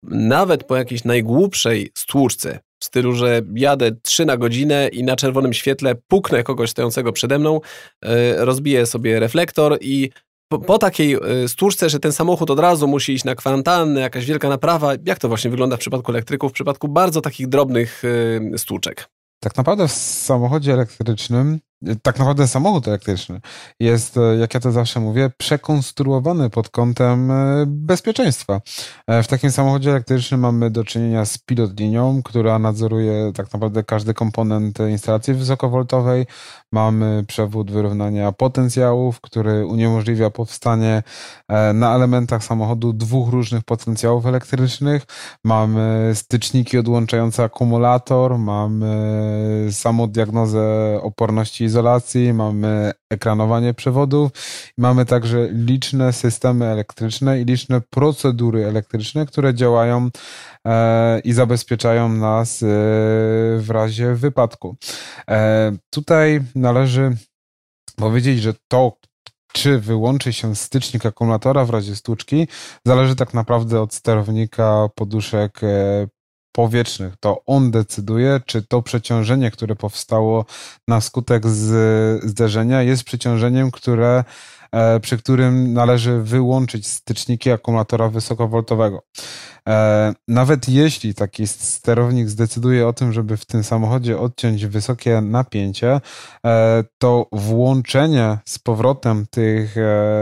nawet 0.03 0.63
po 0.63 0.75
jakiejś 0.75 1.03
najgłupszej 1.03 1.91
stłuczce, 1.97 2.59
w 2.79 2.85
stylu, 2.85 3.13
że 3.13 3.41
jadę 3.55 3.91
3 4.01 4.25
na 4.25 4.37
godzinę 4.37 4.87
i 4.87 5.03
na 5.03 5.15
czerwonym 5.15 5.53
świetle 5.53 5.95
puknę 5.95 6.43
kogoś 6.43 6.69
stojącego 6.69 7.13
przede 7.13 7.39
mną, 7.39 7.61
e, 8.05 8.45
rozbiję 8.45 8.85
sobie 8.85 9.19
reflektor 9.19 9.77
i 9.81 10.09
po, 10.51 10.59
po, 10.59 10.77
takiej 10.77 11.15
y, 11.43 11.47
stłuczce, 11.47 11.89
że 11.89 11.99
ten 11.99 12.11
samochód 12.11 12.51
od 12.51 12.59
razu 12.59 12.87
musi 12.87 13.13
iść 13.13 13.23
na 13.23 13.35
kwarantannę, 13.35 14.01
jakaś 14.01 14.25
wielka 14.25 14.49
naprawa, 14.49 14.93
jak 15.05 15.19
to 15.19 15.27
właśnie 15.27 15.51
wygląda 15.51 15.77
w 15.77 15.79
przypadku 15.79 16.11
elektryków, 16.11 16.51
w 16.51 16.53
przypadku 16.53 16.87
bardzo 16.87 17.21
takich 17.21 17.47
drobnych 17.47 18.03
y, 18.03 18.57
stłuczek? 18.57 19.09
Tak 19.39 19.57
naprawdę 19.57 19.87
w 19.87 19.91
samochodzie 19.91 20.73
elektrycznym 20.73 21.59
tak 22.01 22.19
naprawdę 22.19 22.47
samochód 22.47 22.87
elektryczny 22.87 23.41
jest, 23.79 24.17
e, 24.17 24.35
jak 24.35 24.53
ja 24.53 24.59
to 24.59 24.71
zawsze 24.71 24.99
mówię, 24.99 25.31
przekonstruowany 25.37 26.49
pod 26.49 26.69
kątem 26.69 27.31
e, 27.31 27.63
bezpieczeństwa. 27.67 28.61
E, 29.07 29.23
w 29.23 29.27
takim 29.27 29.51
samochodzie 29.51 29.89
elektrycznym 29.89 30.39
mamy 30.39 30.69
do 30.69 30.83
czynienia 30.83 31.25
z 31.25 31.37
pilot 31.37 31.79
linią, 31.79 32.21
która 32.23 32.59
nadzoruje 32.59 33.31
tak 33.35 33.53
naprawdę 33.53 33.83
każdy 33.83 34.13
komponent 34.13 34.79
instalacji 34.89 35.33
wysokowoltowej. 35.33 36.25
Mamy 36.71 37.23
przewód 37.27 37.71
wyrównania 37.71 38.31
potencjałów, 38.31 39.21
który 39.21 39.65
uniemożliwia 39.65 40.29
powstanie 40.29 41.03
na 41.73 41.95
elementach 41.95 42.43
samochodu 42.43 42.93
dwóch 42.93 43.29
różnych 43.29 43.63
potencjałów 43.63 44.25
elektrycznych. 44.25 45.05
Mamy 45.43 46.11
styczniki 46.13 46.77
odłączające 46.77 47.43
akumulator, 47.43 48.37
mamy 48.37 49.67
samą 49.71 50.07
diagnozę 50.07 50.59
oporności 51.01 51.68
izolacji, 51.69 52.33
mamy 52.33 52.91
ekranowanie 53.09 53.73
przewodów, 53.73 54.31
mamy 54.77 55.05
także 55.05 55.47
liczne 55.51 56.13
systemy 56.13 56.65
elektryczne 56.65 57.41
i 57.41 57.45
liczne 57.45 57.81
procedury 57.81 58.65
elektryczne, 58.65 59.25
które 59.25 59.53
działają 59.53 60.09
e, 60.67 61.19
i 61.19 61.33
zabezpieczają 61.33 62.09
nas 62.09 62.63
e, 62.63 62.65
w 63.59 63.67
razie 63.69 64.15
wypadku. 64.15 64.75
E, 65.29 65.71
tutaj 65.89 66.41
należy 66.55 67.17
powiedzieć, 67.95 68.41
że 68.41 68.53
to, 68.67 68.97
czy 69.53 69.79
wyłączy 69.79 70.33
się 70.33 70.55
stycznik 70.55 71.05
akumulatora 71.05 71.65
w 71.65 71.69
razie 71.69 71.95
stłuczki, 71.95 72.47
zależy 72.85 73.15
tak 73.15 73.33
naprawdę 73.33 73.81
od 73.81 73.93
sterownika 73.93 74.89
poduszek 74.95 75.61
powietrznych. 76.51 77.13
To 77.19 77.41
on 77.45 77.71
decyduje, 77.71 78.41
czy 78.45 78.61
to 78.61 78.81
przeciążenie, 78.81 79.51
które 79.51 79.75
powstało 79.75 80.45
na 80.87 81.01
skutek 81.01 81.47
z, 81.47 82.23
zderzenia, 82.23 82.81
jest 82.81 83.03
przeciążeniem, 83.03 83.71
które 83.71 84.23
E, 84.71 84.99
przy 84.99 85.17
którym 85.17 85.73
należy 85.73 86.21
wyłączyć 86.21 86.87
styczniki 86.87 87.51
akumulatora 87.51 88.09
wysokowoltowego. 88.09 89.03
E, 89.69 90.13
nawet 90.27 90.69
jeśli 90.69 91.13
taki 91.13 91.47
sterownik 91.47 92.29
zdecyduje 92.29 92.87
o 92.87 92.93
tym, 92.93 93.13
żeby 93.13 93.37
w 93.37 93.45
tym 93.45 93.63
samochodzie 93.63 94.19
odciąć 94.19 94.65
wysokie 94.65 95.21
napięcie, 95.21 96.01
e, 96.45 96.83
to 96.97 97.25
włączenie 97.31 98.37
z 98.45 98.59
powrotem 98.59 99.25
tych 99.29 99.75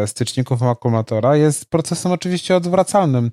styczników 0.06 0.64
akumulatora 0.64 1.36
jest 1.36 1.66
procesem 1.66 2.12
oczywiście 2.12 2.56
odwracalnym, 2.56 3.32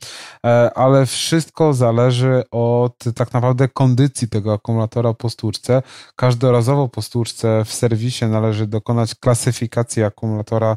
ale 0.74 1.06
wszystko 1.06 1.74
zależy 1.74 2.42
od 2.50 3.04
tak 3.14 3.32
naprawdę 3.32 3.68
kondycji 3.68 4.28
tego 4.28 4.52
akumulatora 4.52 5.14
po 5.14 5.30
stłuczce. 5.30 5.82
Każdorazowo 6.16 6.88
po 6.88 7.02
stłuczce 7.02 7.64
w 7.64 7.72
serwisie 7.72 8.24
należy 8.24 8.66
dokonać 8.66 9.14
klasyfikacji 9.14 10.04
akumulatora 10.04 10.76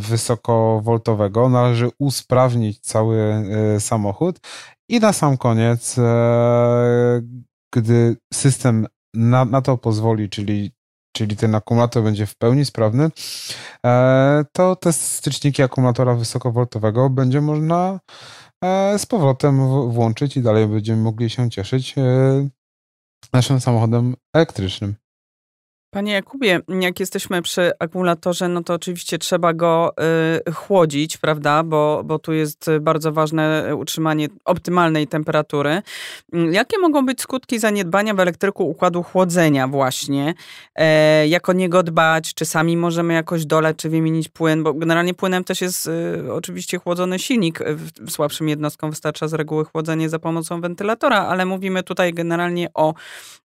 wysokowoltowego. 0.00 1.48
Należy 1.48 1.90
usprawnić 1.98 2.80
cały 2.80 3.18
e, 3.18 3.80
samochód 3.80 4.40
i 4.88 5.00
na 5.00 5.12
sam 5.12 5.36
koniec, 5.36 5.98
e, 5.98 7.22
gdy 7.74 8.16
system 8.32 8.86
na, 9.14 9.44
na 9.44 9.62
to 9.62 9.78
pozwoli, 9.78 10.28
czyli 10.28 10.72
czyli 11.16 11.36
ten 11.36 11.54
akumulator 11.54 12.02
będzie 12.02 12.26
w 12.26 12.36
pełni 12.36 12.64
sprawny, 12.64 13.10
to 14.52 14.76
te 14.76 14.92
styczniki 14.92 15.62
akumulatora 15.62 16.14
wysokowoltowego 16.14 17.10
będzie 17.10 17.40
można 17.40 18.00
z 18.98 19.06
powrotem 19.06 19.68
włączyć 19.90 20.36
i 20.36 20.42
dalej 20.42 20.66
będziemy 20.66 21.02
mogli 21.02 21.30
się 21.30 21.50
cieszyć 21.50 21.94
naszym 23.32 23.60
samochodem 23.60 24.16
elektrycznym. 24.34 25.01
Panie 25.94 26.12
Jakubie, 26.12 26.60
jak 26.80 27.00
jesteśmy 27.00 27.42
przy 27.42 27.70
akumulatorze, 27.78 28.48
no 28.48 28.62
to 28.62 28.74
oczywiście 28.74 29.18
trzeba 29.18 29.52
go 29.52 29.94
y, 30.48 30.52
chłodzić, 30.52 31.16
prawda? 31.16 31.62
Bo, 31.62 32.02
bo 32.04 32.18
tu 32.18 32.32
jest 32.32 32.70
bardzo 32.80 33.12
ważne 33.12 33.76
utrzymanie 33.76 34.28
optymalnej 34.44 35.06
temperatury. 35.06 35.82
Mm, 36.32 36.52
jakie 36.52 36.78
mogą 36.78 37.06
być 37.06 37.20
skutki 37.20 37.58
zaniedbania 37.58 38.14
w 38.14 38.20
elektryku 38.20 38.68
układu 38.68 39.02
chłodzenia 39.02 39.68
właśnie? 39.68 40.34
E, 40.74 41.28
jak 41.28 41.48
o 41.48 41.52
niego 41.52 41.82
dbać? 41.82 42.34
Czy 42.34 42.44
sami 42.44 42.76
możemy 42.76 43.14
jakoś 43.14 43.46
dolać, 43.46 43.76
czy 43.76 43.88
wymienić 43.88 44.28
płyn? 44.28 44.62
Bo 44.62 44.74
generalnie 44.74 45.14
płynem 45.14 45.44
też 45.44 45.60
jest 45.60 45.86
y, 45.86 46.32
oczywiście 46.32 46.78
chłodzony 46.78 47.18
silnik. 47.18 47.58
W, 47.66 48.10
słabszym 48.10 48.48
jednostkom 48.48 48.90
wystarcza 48.90 49.28
z 49.28 49.32
reguły 49.34 49.64
chłodzenie 49.64 50.08
za 50.08 50.18
pomocą 50.18 50.60
wentylatora, 50.60 51.18
ale 51.18 51.46
mówimy 51.46 51.82
tutaj 51.82 52.14
generalnie 52.14 52.68
o 52.74 52.94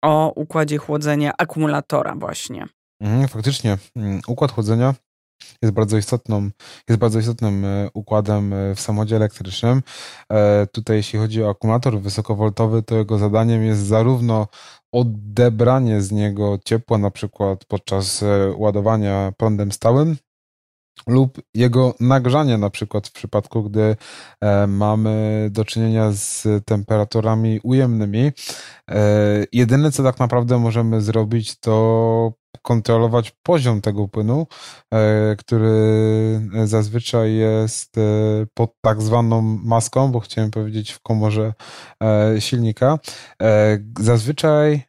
o 0.02 0.32
układzie 0.36 0.78
chłodzenia 0.78 1.32
akumulatora 1.38 2.14
właśnie. 2.14 2.66
Mhm, 3.00 3.28
faktycznie, 3.28 3.78
mm, 3.96 4.20
układ 4.26 4.52
chłodzenia 4.52 4.94
jest 5.62 5.74
bardzo 5.74 5.96
istotną, 5.96 6.50
jest 6.88 7.00
bardzo 7.00 7.18
istotnym 7.18 7.64
e, 7.64 7.88
układem 7.94 8.52
e, 8.52 8.74
w 8.74 8.80
samochodzie 8.80 9.16
elektrycznym. 9.16 9.82
E, 10.32 10.66
tutaj 10.66 10.96
jeśli 10.96 11.18
chodzi 11.18 11.42
o 11.42 11.50
akumulator 11.50 12.00
wysokowoltowy, 12.00 12.82
to 12.82 12.94
jego 12.94 13.18
zadaniem 13.18 13.64
jest 13.64 13.80
zarówno 13.80 14.46
odebranie 14.92 16.02
z 16.02 16.12
niego 16.12 16.58
ciepła, 16.64 16.98
na 16.98 17.10
przykład 17.10 17.64
podczas 17.64 18.24
ładowania 18.56 19.32
prądem 19.36 19.72
stałym, 19.72 20.16
lub 21.06 21.40
jego 21.54 21.94
nagrzanie, 22.00 22.58
na 22.58 22.70
przykład 22.70 23.08
w 23.08 23.12
przypadku, 23.12 23.62
gdy 23.62 23.96
e, 24.40 24.66
mamy 24.66 25.48
do 25.52 25.64
czynienia 25.64 26.10
z 26.12 26.46
temperaturami 26.64 27.60
ujemnymi. 27.62 28.32
E, 28.90 29.04
jedyne, 29.52 29.92
co 29.92 30.02
tak 30.02 30.18
naprawdę 30.18 30.58
możemy 30.58 31.00
zrobić, 31.00 31.60
to 31.60 32.32
kontrolować 32.62 33.32
poziom 33.42 33.80
tego 33.80 34.08
płynu, 34.08 34.46
e, 34.94 35.36
który 35.36 35.70
zazwyczaj 36.64 37.34
jest 37.34 37.96
pod 38.54 38.74
tak 38.80 39.02
zwaną 39.02 39.42
maską, 39.42 40.12
bo 40.12 40.20
chciałem 40.20 40.50
powiedzieć 40.50 40.90
w 40.92 41.00
komorze 41.00 41.52
silnika. 42.38 42.98
Zazwyczaj 44.00 44.82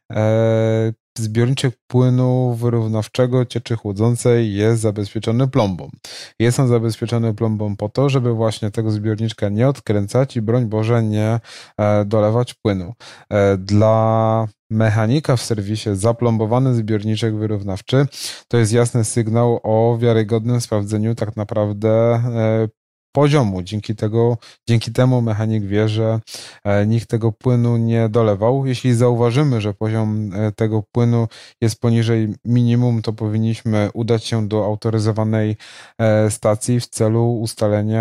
Zbiorniczek 1.20 1.74
płynu 1.86 2.54
wyrównawczego 2.54 3.44
cieczy 3.44 3.76
chłodzącej 3.76 4.54
jest 4.54 4.82
zabezpieczony 4.82 5.48
plombą. 5.48 5.90
Jest 6.38 6.60
on 6.60 6.68
zabezpieczony 6.68 7.34
plombą 7.34 7.76
po 7.76 7.88
to, 7.88 8.08
żeby 8.08 8.32
właśnie 8.32 8.70
tego 8.70 8.90
zbiorniczka 8.90 9.48
nie 9.48 9.68
odkręcać 9.68 10.36
i 10.36 10.42
broń 10.42 10.66
Boże 10.66 11.02
nie 11.02 11.40
e, 11.78 12.04
dolewać 12.04 12.54
płynu. 12.54 12.92
E, 13.30 13.56
dla 13.56 14.46
mechanika 14.70 15.36
w 15.36 15.42
serwisie 15.42 15.90
zaplombowany 15.92 16.74
zbiorniczek 16.74 17.36
wyrównawczy 17.36 18.06
to 18.48 18.56
jest 18.56 18.72
jasny 18.72 19.04
sygnał 19.04 19.60
o 19.62 19.98
wiarygodnym 19.98 20.60
sprawdzeniu 20.60 21.14
tak 21.14 21.36
naprawdę 21.36 21.88
e, 21.90 22.68
poziomu. 23.12 23.62
Dzięki, 23.62 23.96
tego, 23.96 24.38
dzięki 24.68 24.92
temu 24.92 25.22
mechanik 25.22 25.64
wie, 25.64 25.88
że 25.88 26.20
e, 26.64 26.86
nikt 26.86 27.08
tego 27.08 27.32
płynu 27.32 27.76
nie 27.76 28.08
dolewał. 28.08 28.66
Jeśli 28.66 28.94
zauważymy, 28.94 29.60
że 29.60 29.74
poziom 29.74 30.30
e, 30.34 30.52
tego 30.52 30.82
płynu 30.92 31.28
jest 31.60 31.80
poniżej 31.80 32.34
minimum, 32.44 33.02
to 33.02 33.12
powinniśmy 33.12 33.90
udać 33.94 34.24
się 34.24 34.48
do 34.48 34.64
autoryzowanej 34.64 35.56
e, 35.98 36.30
stacji 36.30 36.80
w 36.80 36.86
celu 36.86 37.32
ustalenia 37.32 38.00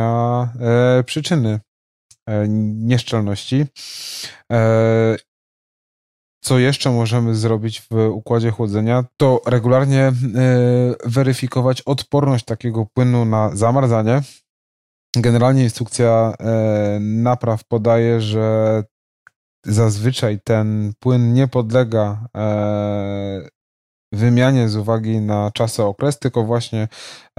przyczyny 1.06 1.60
nieszczelności. 2.48 3.66
Co 6.44 6.60
jeszcze 6.60 6.92
możemy 6.92 7.36
zrobić 7.36 7.82
w 7.92 8.10
układzie 8.12 8.52
chłodzenia, 8.52 9.04
to 9.18 9.42
regularnie 9.46 10.12
weryfikować 11.06 11.82
odporność 11.82 12.46
takiego 12.46 12.86
płynu 12.94 13.26
na 13.26 13.56
zamarzanie, 13.56 14.22
Generalnie 15.22 15.64
instrukcja 15.64 16.34
e, 16.40 17.00
napraw 17.00 17.64
podaje, 17.64 18.22
że 18.22 18.84
zazwyczaj 19.66 20.40
ten 20.44 20.94
płyn 21.00 21.34
nie 21.34 21.48
podlega 21.48 22.28
e, 22.38 23.50
wymianie 24.14 24.70
z 24.70 24.76
uwagi 24.76 25.22
na 25.22 25.52
czasy 25.54 25.84
okres, 25.84 26.20
tylko 26.20 26.44
właśnie 26.44 26.88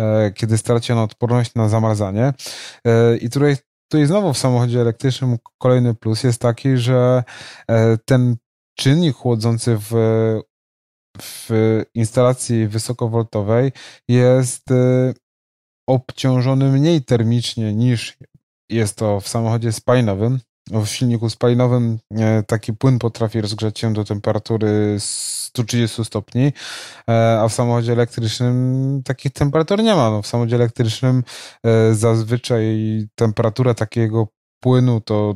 e, 0.00 0.30
kiedy 0.32 0.58
straci 0.58 0.92
on 0.92 0.98
odporność 0.98 1.54
na 1.54 1.68
zamarzanie. 1.68 2.32
I 3.20 3.30
tutaj, 3.30 3.56
tutaj 3.90 4.06
znowu 4.06 4.32
w 4.32 4.38
samochodzie 4.38 4.80
elektrycznym 4.80 5.36
kolejny 5.58 5.94
plus 5.94 6.22
jest 6.22 6.40
taki, 6.40 6.76
że 6.76 7.24
ten 8.04 8.36
czynnik 8.78 9.16
chłodzący 9.16 9.76
w 9.78 9.94
w 11.22 11.50
instalacji 11.94 12.68
wysokowoltowej 12.68 13.72
jest 14.08 14.64
obciążony 15.90 16.72
mniej 16.72 17.02
termicznie 17.02 17.74
niż 17.74 18.16
jest 18.68 18.96
to 18.96 19.20
w 19.20 19.28
samochodzie 19.28 19.72
spalinowym. 19.72 20.40
w 20.70 20.86
silniku 20.86 21.30
spalinowym 21.30 21.98
e, 22.10 22.42
taki 22.42 22.72
płyn 22.72 22.98
potrafi 22.98 23.40
rozgrzać 23.40 23.78
się 23.78 23.92
do 23.92 24.04
temperatury 24.04 24.96
130 24.98 26.04
stopni, 26.04 26.52
e, 27.08 27.40
a 27.40 27.48
w 27.48 27.52
samochodzie 27.52 27.92
elektrycznym 27.92 29.02
takich 29.04 29.32
temperatur 29.32 29.82
nie 29.82 29.94
ma. 29.94 30.10
No, 30.10 30.22
w 30.22 30.26
samochodzie 30.26 30.56
elektrycznym 30.56 31.24
zazwyczaj 31.92 32.66
temperatura 33.14 33.74
takiego 33.74 34.28
płynu 34.60 35.00
to 35.00 35.34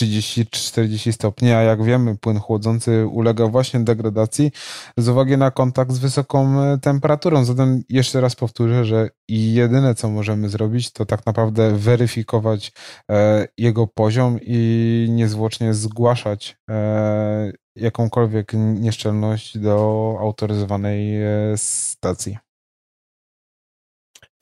30-40 0.00 1.12
stopni, 1.12 1.52
a 1.52 1.62
jak 1.62 1.84
wiemy, 1.84 2.16
płyn 2.16 2.38
chłodzący 2.38 3.06
ulega 3.06 3.46
właśnie 3.46 3.80
degradacji 3.80 4.52
z 4.96 5.08
uwagi 5.08 5.36
na 5.36 5.50
kontakt 5.50 5.92
z 5.92 5.98
wysoką 5.98 6.60
e, 6.62 6.78
temperaturą. 6.78 7.44
Zatem 7.44 7.82
jeszcze 7.88 8.20
raz 8.20 8.36
powtórzę, 8.36 8.84
że 8.84 9.08
jedyne 9.28 9.94
co 9.94 10.10
możemy 10.10 10.48
zrobić, 10.48 10.92
to 10.92 11.06
tak 11.06 11.26
naprawdę 11.26 11.76
weryfikować 11.76 12.72
e, 13.10 13.48
jego 13.58 13.86
poziom 13.86 14.38
i 14.42 15.06
niezwłocznie 15.10 15.74
zgłaszać 15.74 16.56
e, 16.70 17.52
jakąkolwiek 17.76 18.52
nieszczelność 18.54 19.58
do 19.58 20.16
autoryzowanej 20.20 21.14
stacji. 21.56 22.49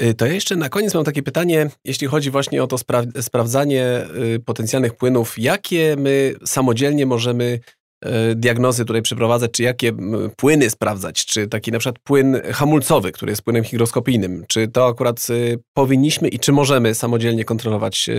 Y, 0.02 0.14
to 0.14 0.26
ja 0.26 0.32
jeszcze 0.32 0.56
na 0.56 0.68
koniec 0.68 0.94
mam 0.94 1.04
takie 1.04 1.22
pytanie, 1.22 1.70
jeśli 1.84 2.06
chodzi 2.06 2.30
właśnie 2.30 2.62
o 2.62 2.66
to 2.66 2.78
spra 2.78 3.02
sprawdzanie 3.20 4.06
y, 4.34 4.40
potencjalnych 4.40 4.94
płynów. 4.94 5.38
Jakie 5.38 5.96
my 5.98 6.34
samodzielnie 6.46 7.06
możemy 7.06 7.60
y, 8.04 8.34
diagnozy 8.34 8.84
tutaj 8.84 9.02
przeprowadzać, 9.02 9.50
czy 9.50 9.62
jakie 9.62 9.92
płyny 10.36 10.70
sprawdzać, 10.70 11.26
czy 11.26 11.48
taki 11.48 11.72
na 11.72 11.78
przykład 11.78 11.98
płyn 11.98 12.40
hamulcowy, 12.52 13.12
który 13.12 13.32
jest 13.32 13.42
płynem 13.42 13.64
hygroskopijnym, 13.64 14.44
czy 14.48 14.68
to 14.68 14.86
akurat 14.86 15.26
powinniśmy 15.72 16.28
i 16.28 16.38
czy 16.38 16.52
możemy 16.52 16.94
samodzielnie 16.94 17.44
kontrolować 17.44 18.10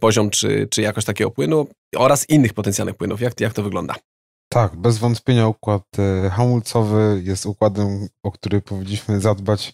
poziom 0.00 0.30
czy, 0.30 0.68
czy 0.70 0.82
jakość 0.82 1.06
takiego 1.06 1.30
płynu 1.30 1.66
oraz 1.96 2.28
innych 2.28 2.54
potencjalnych 2.54 2.96
płynów. 2.96 3.20
Jak, 3.20 3.40
jak 3.40 3.52
to 3.52 3.62
wygląda? 3.62 3.94
Tak, 4.48 4.76
bez 4.76 4.98
wątpienia 4.98 5.48
układ 5.48 5.82
hamulcowy 6.30 7.22
jest 7.24 7.46
układem, 7.46 8.08
o 8.22 8.30
który 8.32 8.60
powinniśmy 8.60 9.20
zadbać 9.20 9.72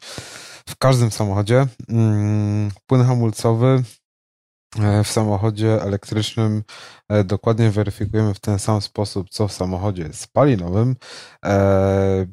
w 0.69 0.77
każdym 0.77 1.11
samochodzie. 1.11 1.67
Mm, 1.89 2.71
płyn 2.87 3.05
hamulcowy 3.05 3.83
e, 4.81 5.05
w 5.05 5.09
samochodzie 5.09 5.83
elektrycznym 5.83 6.63
e, 7.09 7.25
dokładnie 7.25 7.71
weryfikujemy 7.71 8.35
w 8.35 8.41
ten 8.41 8.59
sam 8.59 8.81
sposób, 8.81 9.31
co 9.31 9.49
w 9.49 9.53
samochodzie 9.53 10.13
spalinowym. 10.13 10.97
E, 11.45 12.27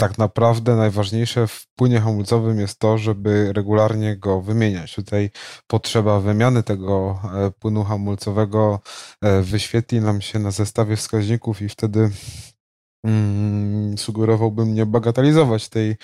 tak 0.00 0.18
naprawdę 0.18 0.76
najważniejsze 0.76 1.46
w 1.46 1.66
płynie 1.76 2.00
hamulcowym 2.00 2.60
jest 2.60 2.78
to, 2.78 2.98
żeby 2.98 3.52
regularnie 3.52 4.16
go 4.16 4.40
wymieniać. 4.40 4.94
Tutaj 4.94 5.30
potrzeba 5.66 6.20
wymiany 6.20 6.62
tego 6.62 7.20
płynu 7.58 7.84
hamulcowego 7.84 8.80
wyświetli 9.42 10.00
nam 10.00 10.20
się 10.20 10.38
na 10.38 10.50
zestawie 10.50 10.96
wskaźników 10.96 11.62
i 11.62 11.68
wtedy 11.68 12.10
Mm, 13.06 13.98
sugerowałbym 13.98 14.74
nie 14.74 14.86
bagatelizować 14.86 15.68
tej 15.68 15.96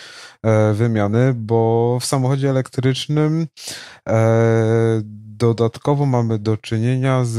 e, 0.42 0.72
wymiany, 0.72 1.34
bo 1.34 1.98
w 2.00 2.04
samochodzie 2.04 2.50
elektrycznym 2.50 3.46
e, 4.08 5.00
dodatkowo 5.36 6.06
mamy 6.06 6.38
do 6.38 6.56
czynienia 6.56 7.24
z. 7.24 7.38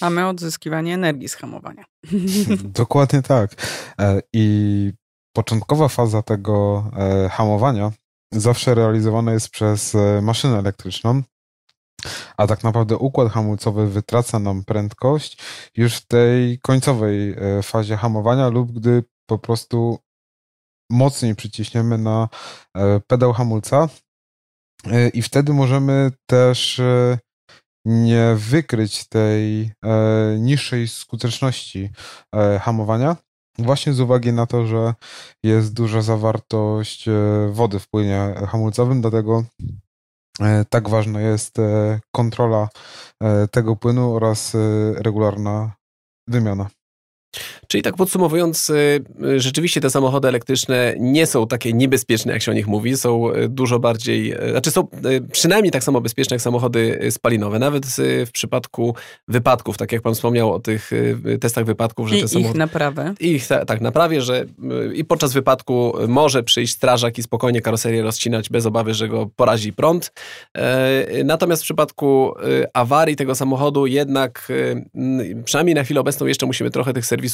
Mamy 0.00 0.28
odzyskiwanie 0.28 0.94
energii 0.94 1.28
z 1.28 1.34
hamowania. 1.34 1.84
Dokładnie 2.82 3.22
tak. 3.22 3.50
E, 4.00 4.20
I 4.32 4.92
początkowa 5.32 5.88
faza 5.88 6.22
tego 6.22 6.84
hamowania 7.30 7.92
zawsze 8.32 8.74
realizowana 8.74 9.32
jest 9.32 9.50
przez 9.50 9.96
maszynę 10.22 10.58
elektryczną 10.58 11.22
a 12.36 12.46
tak 12.46 12.64
naprawdę 12.64 12.96
układ 12.96 13.32
hamulcowy 13.32 13.86
wytraca 13.88 14.38
nam 14.38 14.64
prędkość 14.64 15.38
już 15.76 15.96
w 15.96 16.06
tej 16.06 16.58
końcowej 16.58 17.30
e, 17.30 17.62
fazie 17.62 17.96
hamowania 17.96 18.48
lub 18.48 18.72
gdy 18.72 19.04
po 19.26 19.38
prostu 19.38 19.98
mocniej 20.90 21.34
przyciśniemy 21.34 21.98
na 21.98 22.28
e, 22.76 23.00
pedał 23.00 23.32
hamulca 23.32 23.88
e, 24.86 25.08
i 25.08 25.22
wtedy 25.22 25.52
możemy 25.52 26.10
też 26.26 26.80
nie 27.84 28.34
wykryć 28.36 29.08
tej 29.08 29.72
niższej 30.38 30.88
skuteczności 30.88 31.90
hamowania, 32.60 33.16
właśnie 33.58 33.92
z 33.92 34.00
uwagi 34.00 34.32
na 34.32 34.46
to, 34.46 34.66
że 34.66 34.94
jest 35.42 35.74
duża 35.74 36.02
zawartość 36.02 37.08
wody 37.50 37.78
w 37.78 37.88
płynie 37.88 38.34
hamulcowym, 38.48 39.00
dlatego 39.00 39.44
tak 40.70 40.88
ważna 40.88 41.20
jest 41.20 41.58
e, 41.58 42.00
kontrola 42.14 42.68
e, 43.22 43.48
tego 43.48 43.76
płynu 43.76 44.14
oraz 44.14 44.56
regularna 44.96 45.72
wymiana. 46.28 46.68
Czyli 47.68 47.82
tak 47.82 47.96
podsumowując, 47.96 48.70
y, 48.70 49.04
y, 49.24 49.40
rzeczywiście 49.40 49.80
te 49.80 49.90
samochody 49.90 50.28
elektryczne 50.28 50.94
nie 50.98 51.26
są 51.26 51.46
takie 51.46 51.72
niebezpieczne, 51.72 52.32
jak 52.32 52.42
się 52.42 52.50
o 52.50 52.54
nich 52.54 52.66
mówi. 52.66 52.96
Są 52.96 53.32
y, 53.32 53.48
dużo 53.48 53.78
bardziej, 53.78 54.34
znaczy 54.50 54.70
są 54.70 54.88
przynajmniej 55.32 55.70
tak 55.70 55.84
samo 55.84 56.00
bezpieczne 56.00 56.34
jak 56.34 56.42
samochody 56.42 56.98
spalinowe. 57.10 57.58
Nawet 57.58 57.86
w 58.26 58.30
przypadku 58.32 58.94
wypadków, 59.28 59.76
tak 59.76 59.92
jak 59.92 60.02
pan 60.02 60.14
wspomniał 60.14 60.52
o 60.52 60.60
tych 60.60 60.90
testach 61.40 61.64
wypadków, 61.64 62.08
że 62.08 62.18
I 62.18 62.22
te 62.22 62.28
samochody... 62.28 62.50
ich 62.50 62.58
naprawę. 62.58 63.14
Ich 63.20 63.46
tak 63.66 63.80
naprawie, 63.80 64.22
że 64.22 64.44
i 64.94 65.04
podczas 65.04 65.32
wypadku 65.32 65.92
może 66.08 66.42
przyjść 66.42 66.72
strażak 66.72 67.18
i 67.18 67.22
spokojnie 67.22 67.60
karoserię 67.60 68.02
rozcinać 68.02 68.48
bez 68.48 68.66
obawy, 68.66 68.94
że 68.94 69.08
go 69.08 69.30
porazi 69.36 69.72
prąd. 69.72 70.12
Natomiast 71.24 71.62
w 71.62 71.64
przypadku 71.64 72.34
awarii 72.72 73.16
tego 73.16 73.34
samochodu 73.34 73.86
jednak 73.86 74.52
przynajmniej 75.44 75.74
na 75.74 75.84
chwilę 75.84 76.00
obecną 76.00 76.26
jeszcze 76.26 76.46
musimy 76.46 76.70
trochę 76.70 76.92
tych 76.92 77.06
serwisów 77.06 77.25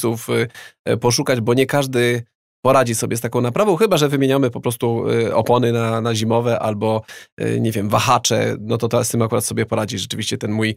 y, 0.89 0.97
poszukać, 0.97 1.41
bo 1.41 1.53
nie 1.53 1.65
każdy 1.65 2.23
poradzi 2.61 2.95
sobie 2.95 3.17
z 3.17 3.21
taką 3.21 3.41
naprawą, 3.41 3.75
chyba 3.75 3.97
że 3.97 4.09
wymieniamy 4.09 4.49
po 4.51 4.61
prostu 4.61 5.09
y, 5.09 5.35
opony 5.35 5.71
na, 5.71 6.01
na 6.01 6.15
zimowe 6.15 6.59
albo, 6.59 7.01
y, 7.41 7.59
nie 7.61 7.71
wiem, 7.71 7.89
wahacze, 7.89 8.55
no 8.59 8.77
to, 8.77 8.87
to 8.87 9.03
z 9.03 9.09
tym 9.09 9.21
akurat 9.21 9.45
sobie 9.45 9.65
poradzi 9.65 9.99
rzeczywiście 9.99 10.37
ten 10.37 10.51
mój 10.51 10.75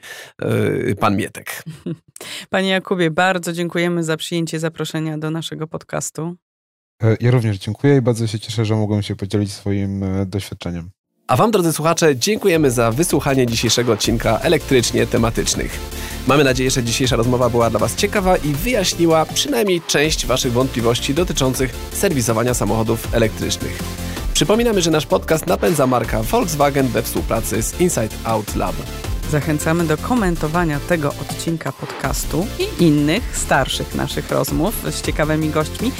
pan 1.00 1.16
Mietek. 1.16 1.62
Panie 2.50 2.68
Jakubie, 2.68 3.10
bardzo 3.10 3.52
dziękujemy 3.52 4.04
za 4.04 4.16
przyjęcie 4.16 4.58
zaproszenia 4.58 5.18
do 5.18 5.30
naszego 5.30 5.66
podcastu. 5.66 6.36
E, 7.02 7.16
ja 7.20 7.30
również 7.30 7.58
dziękuję 7.58 7.96
i 7.96 8.00
bardzo 8.00 8.26
się 8.26 8.38
cieszę, 8.38 8.64
że 8.64 8.74
mogłem 8.74 9.02
się 9.02 9.16
podzielić 9.16 9.52
swoim 9.52 10.02
e, 10.02 10.26
doświadczeniem. 10.26 10.90
A 11.26 11.36
Wam, 11.36 11.50
drodzy 11.50 11.72
słuchacze, 11.72 12.16
dziękujemy 12.16 12.70
za 12.70 12.90
wysłuchanie 12.90 13.46
dzisiejszego 13.46 13.92
odcinka 13.92 14.38
elektrycznie 14.38 15.06
tematycznych. 15.06 15.95
Mamy 16.26 16.44
nadzieję, 16.44 16.70
że 16.70 16.82
dzisiejsza 16.82 17.16
rozmowa 17.16 17.50
była 17.50 17.70
dla 17.70 17.78
Was 17.78 17.94
ciekawa 17.94 18.36
i 18.36 18.52
wyjaśniła 18.52 19.26
przynajmniej 19.26 19.80
część 19.86 20.26
Waszych 20.26 20.52
wątpliwości 20.52 21.14
dotyczących 21.14 21.74
serwisowania 21.92 22.54
samochodów 22.54 23.14
elektrycznych. 23.14 23.78
Przypominamy, 24.34 24.82
że 24.82 24.90
nasz 24.90 25.06
podcast 25.06 25.46
napędza 25.46 25.86
marka 25.86 26.22
Volkswagen 26.22 26.88
we 26.88 27.02
współpracy 27.02 27.62
z 27.62 27.80
Inside 27.80 28.08
Out 28.24 28.56
Lab. 28.56 28.74
Zachęcamy 29.30 29.84
do 29.84 29.96
komentowania 29.96 30.80
tego 30.80 31.08
odcinka 31.08 31.72
podcastu 31.72 32.46
i 32.58 32.84
innych 32.84 33.36
starszych 33.36 33.94
naszych 33.94 34.30
rozmów 34.30 34.74
z 34.90 35.02
ciekawymi 35.02 35.50
gośćmi. 35.50 35.92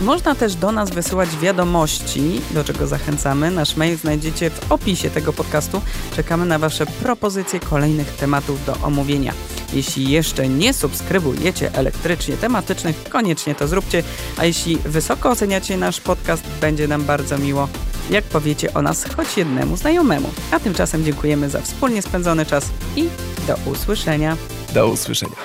Można 0.00 0.34
też 0.34 0.54
do 0.54 0.72
nas 0.72 0.90
wysyłać 0.90 1.36
wiadomości, 1.36 2.40
do 2.50 2.64
czego 2.64 2.86
zachęcamy. 2.86 3.50
Nasz 3.50 3.76
mail 3.76 3.96
znajdziecie 3.96 4.50
w 4.50 4.72
opisie 4.72 5.10
tego 5.10 5.32
podcastu. 5.32 5.80
Czekamy 6.16 6.46
na 6.46 6.58
Wasze 6.58 6.86
propozycje 6.86 7.60
kolejnych 7.60 8.08
tematów 8.08 8.66
do 8.66 8.76
omówienia. 8.82 9.32
Jeśli 9.74 10.10
jeszcze 10.10 10.48
nie 10.48 10.74
subskrybujecie 10.74 11.74
elektrycznie 11.74 12.36
tematycznych, 12.36 13.04
koniecznie 13.08 13.54
to 13.54 13.68
zróbcie. 13.68 14.02
A 14.36 14.44
jeśli 14.44 14.76
wysoko 14.76 15.30
oceniacie 15.30 15.76
nasz 15.76 16.00
podcast, 16.00 16.44
będzie 16.60 16.88
nam 16.88 17.04
bardzo 17.04 17.38
miło 17.38 17.68
jak 18.10 18.24
powiecie 18.24 18.74
o 18.74 18.82
nas 18.82 19.04
choć 19.04 19.36
jednemu 19.36 19.76
znajomemu. 19.76 20.28
A 20.50 20.60
tymczasem 20.60 21.04
dziękujemy 21.04 21.50
za 21.50 21.60
wspólnie 21.60 22.02
spędzony 22.02 22.46
czas 22.46 22.70
i 22.96 23.04
do 23.46 23.70
usłyszenia. 23.70 24.36
Do 24.74 24.88
usłyszenia. 24.88 25.36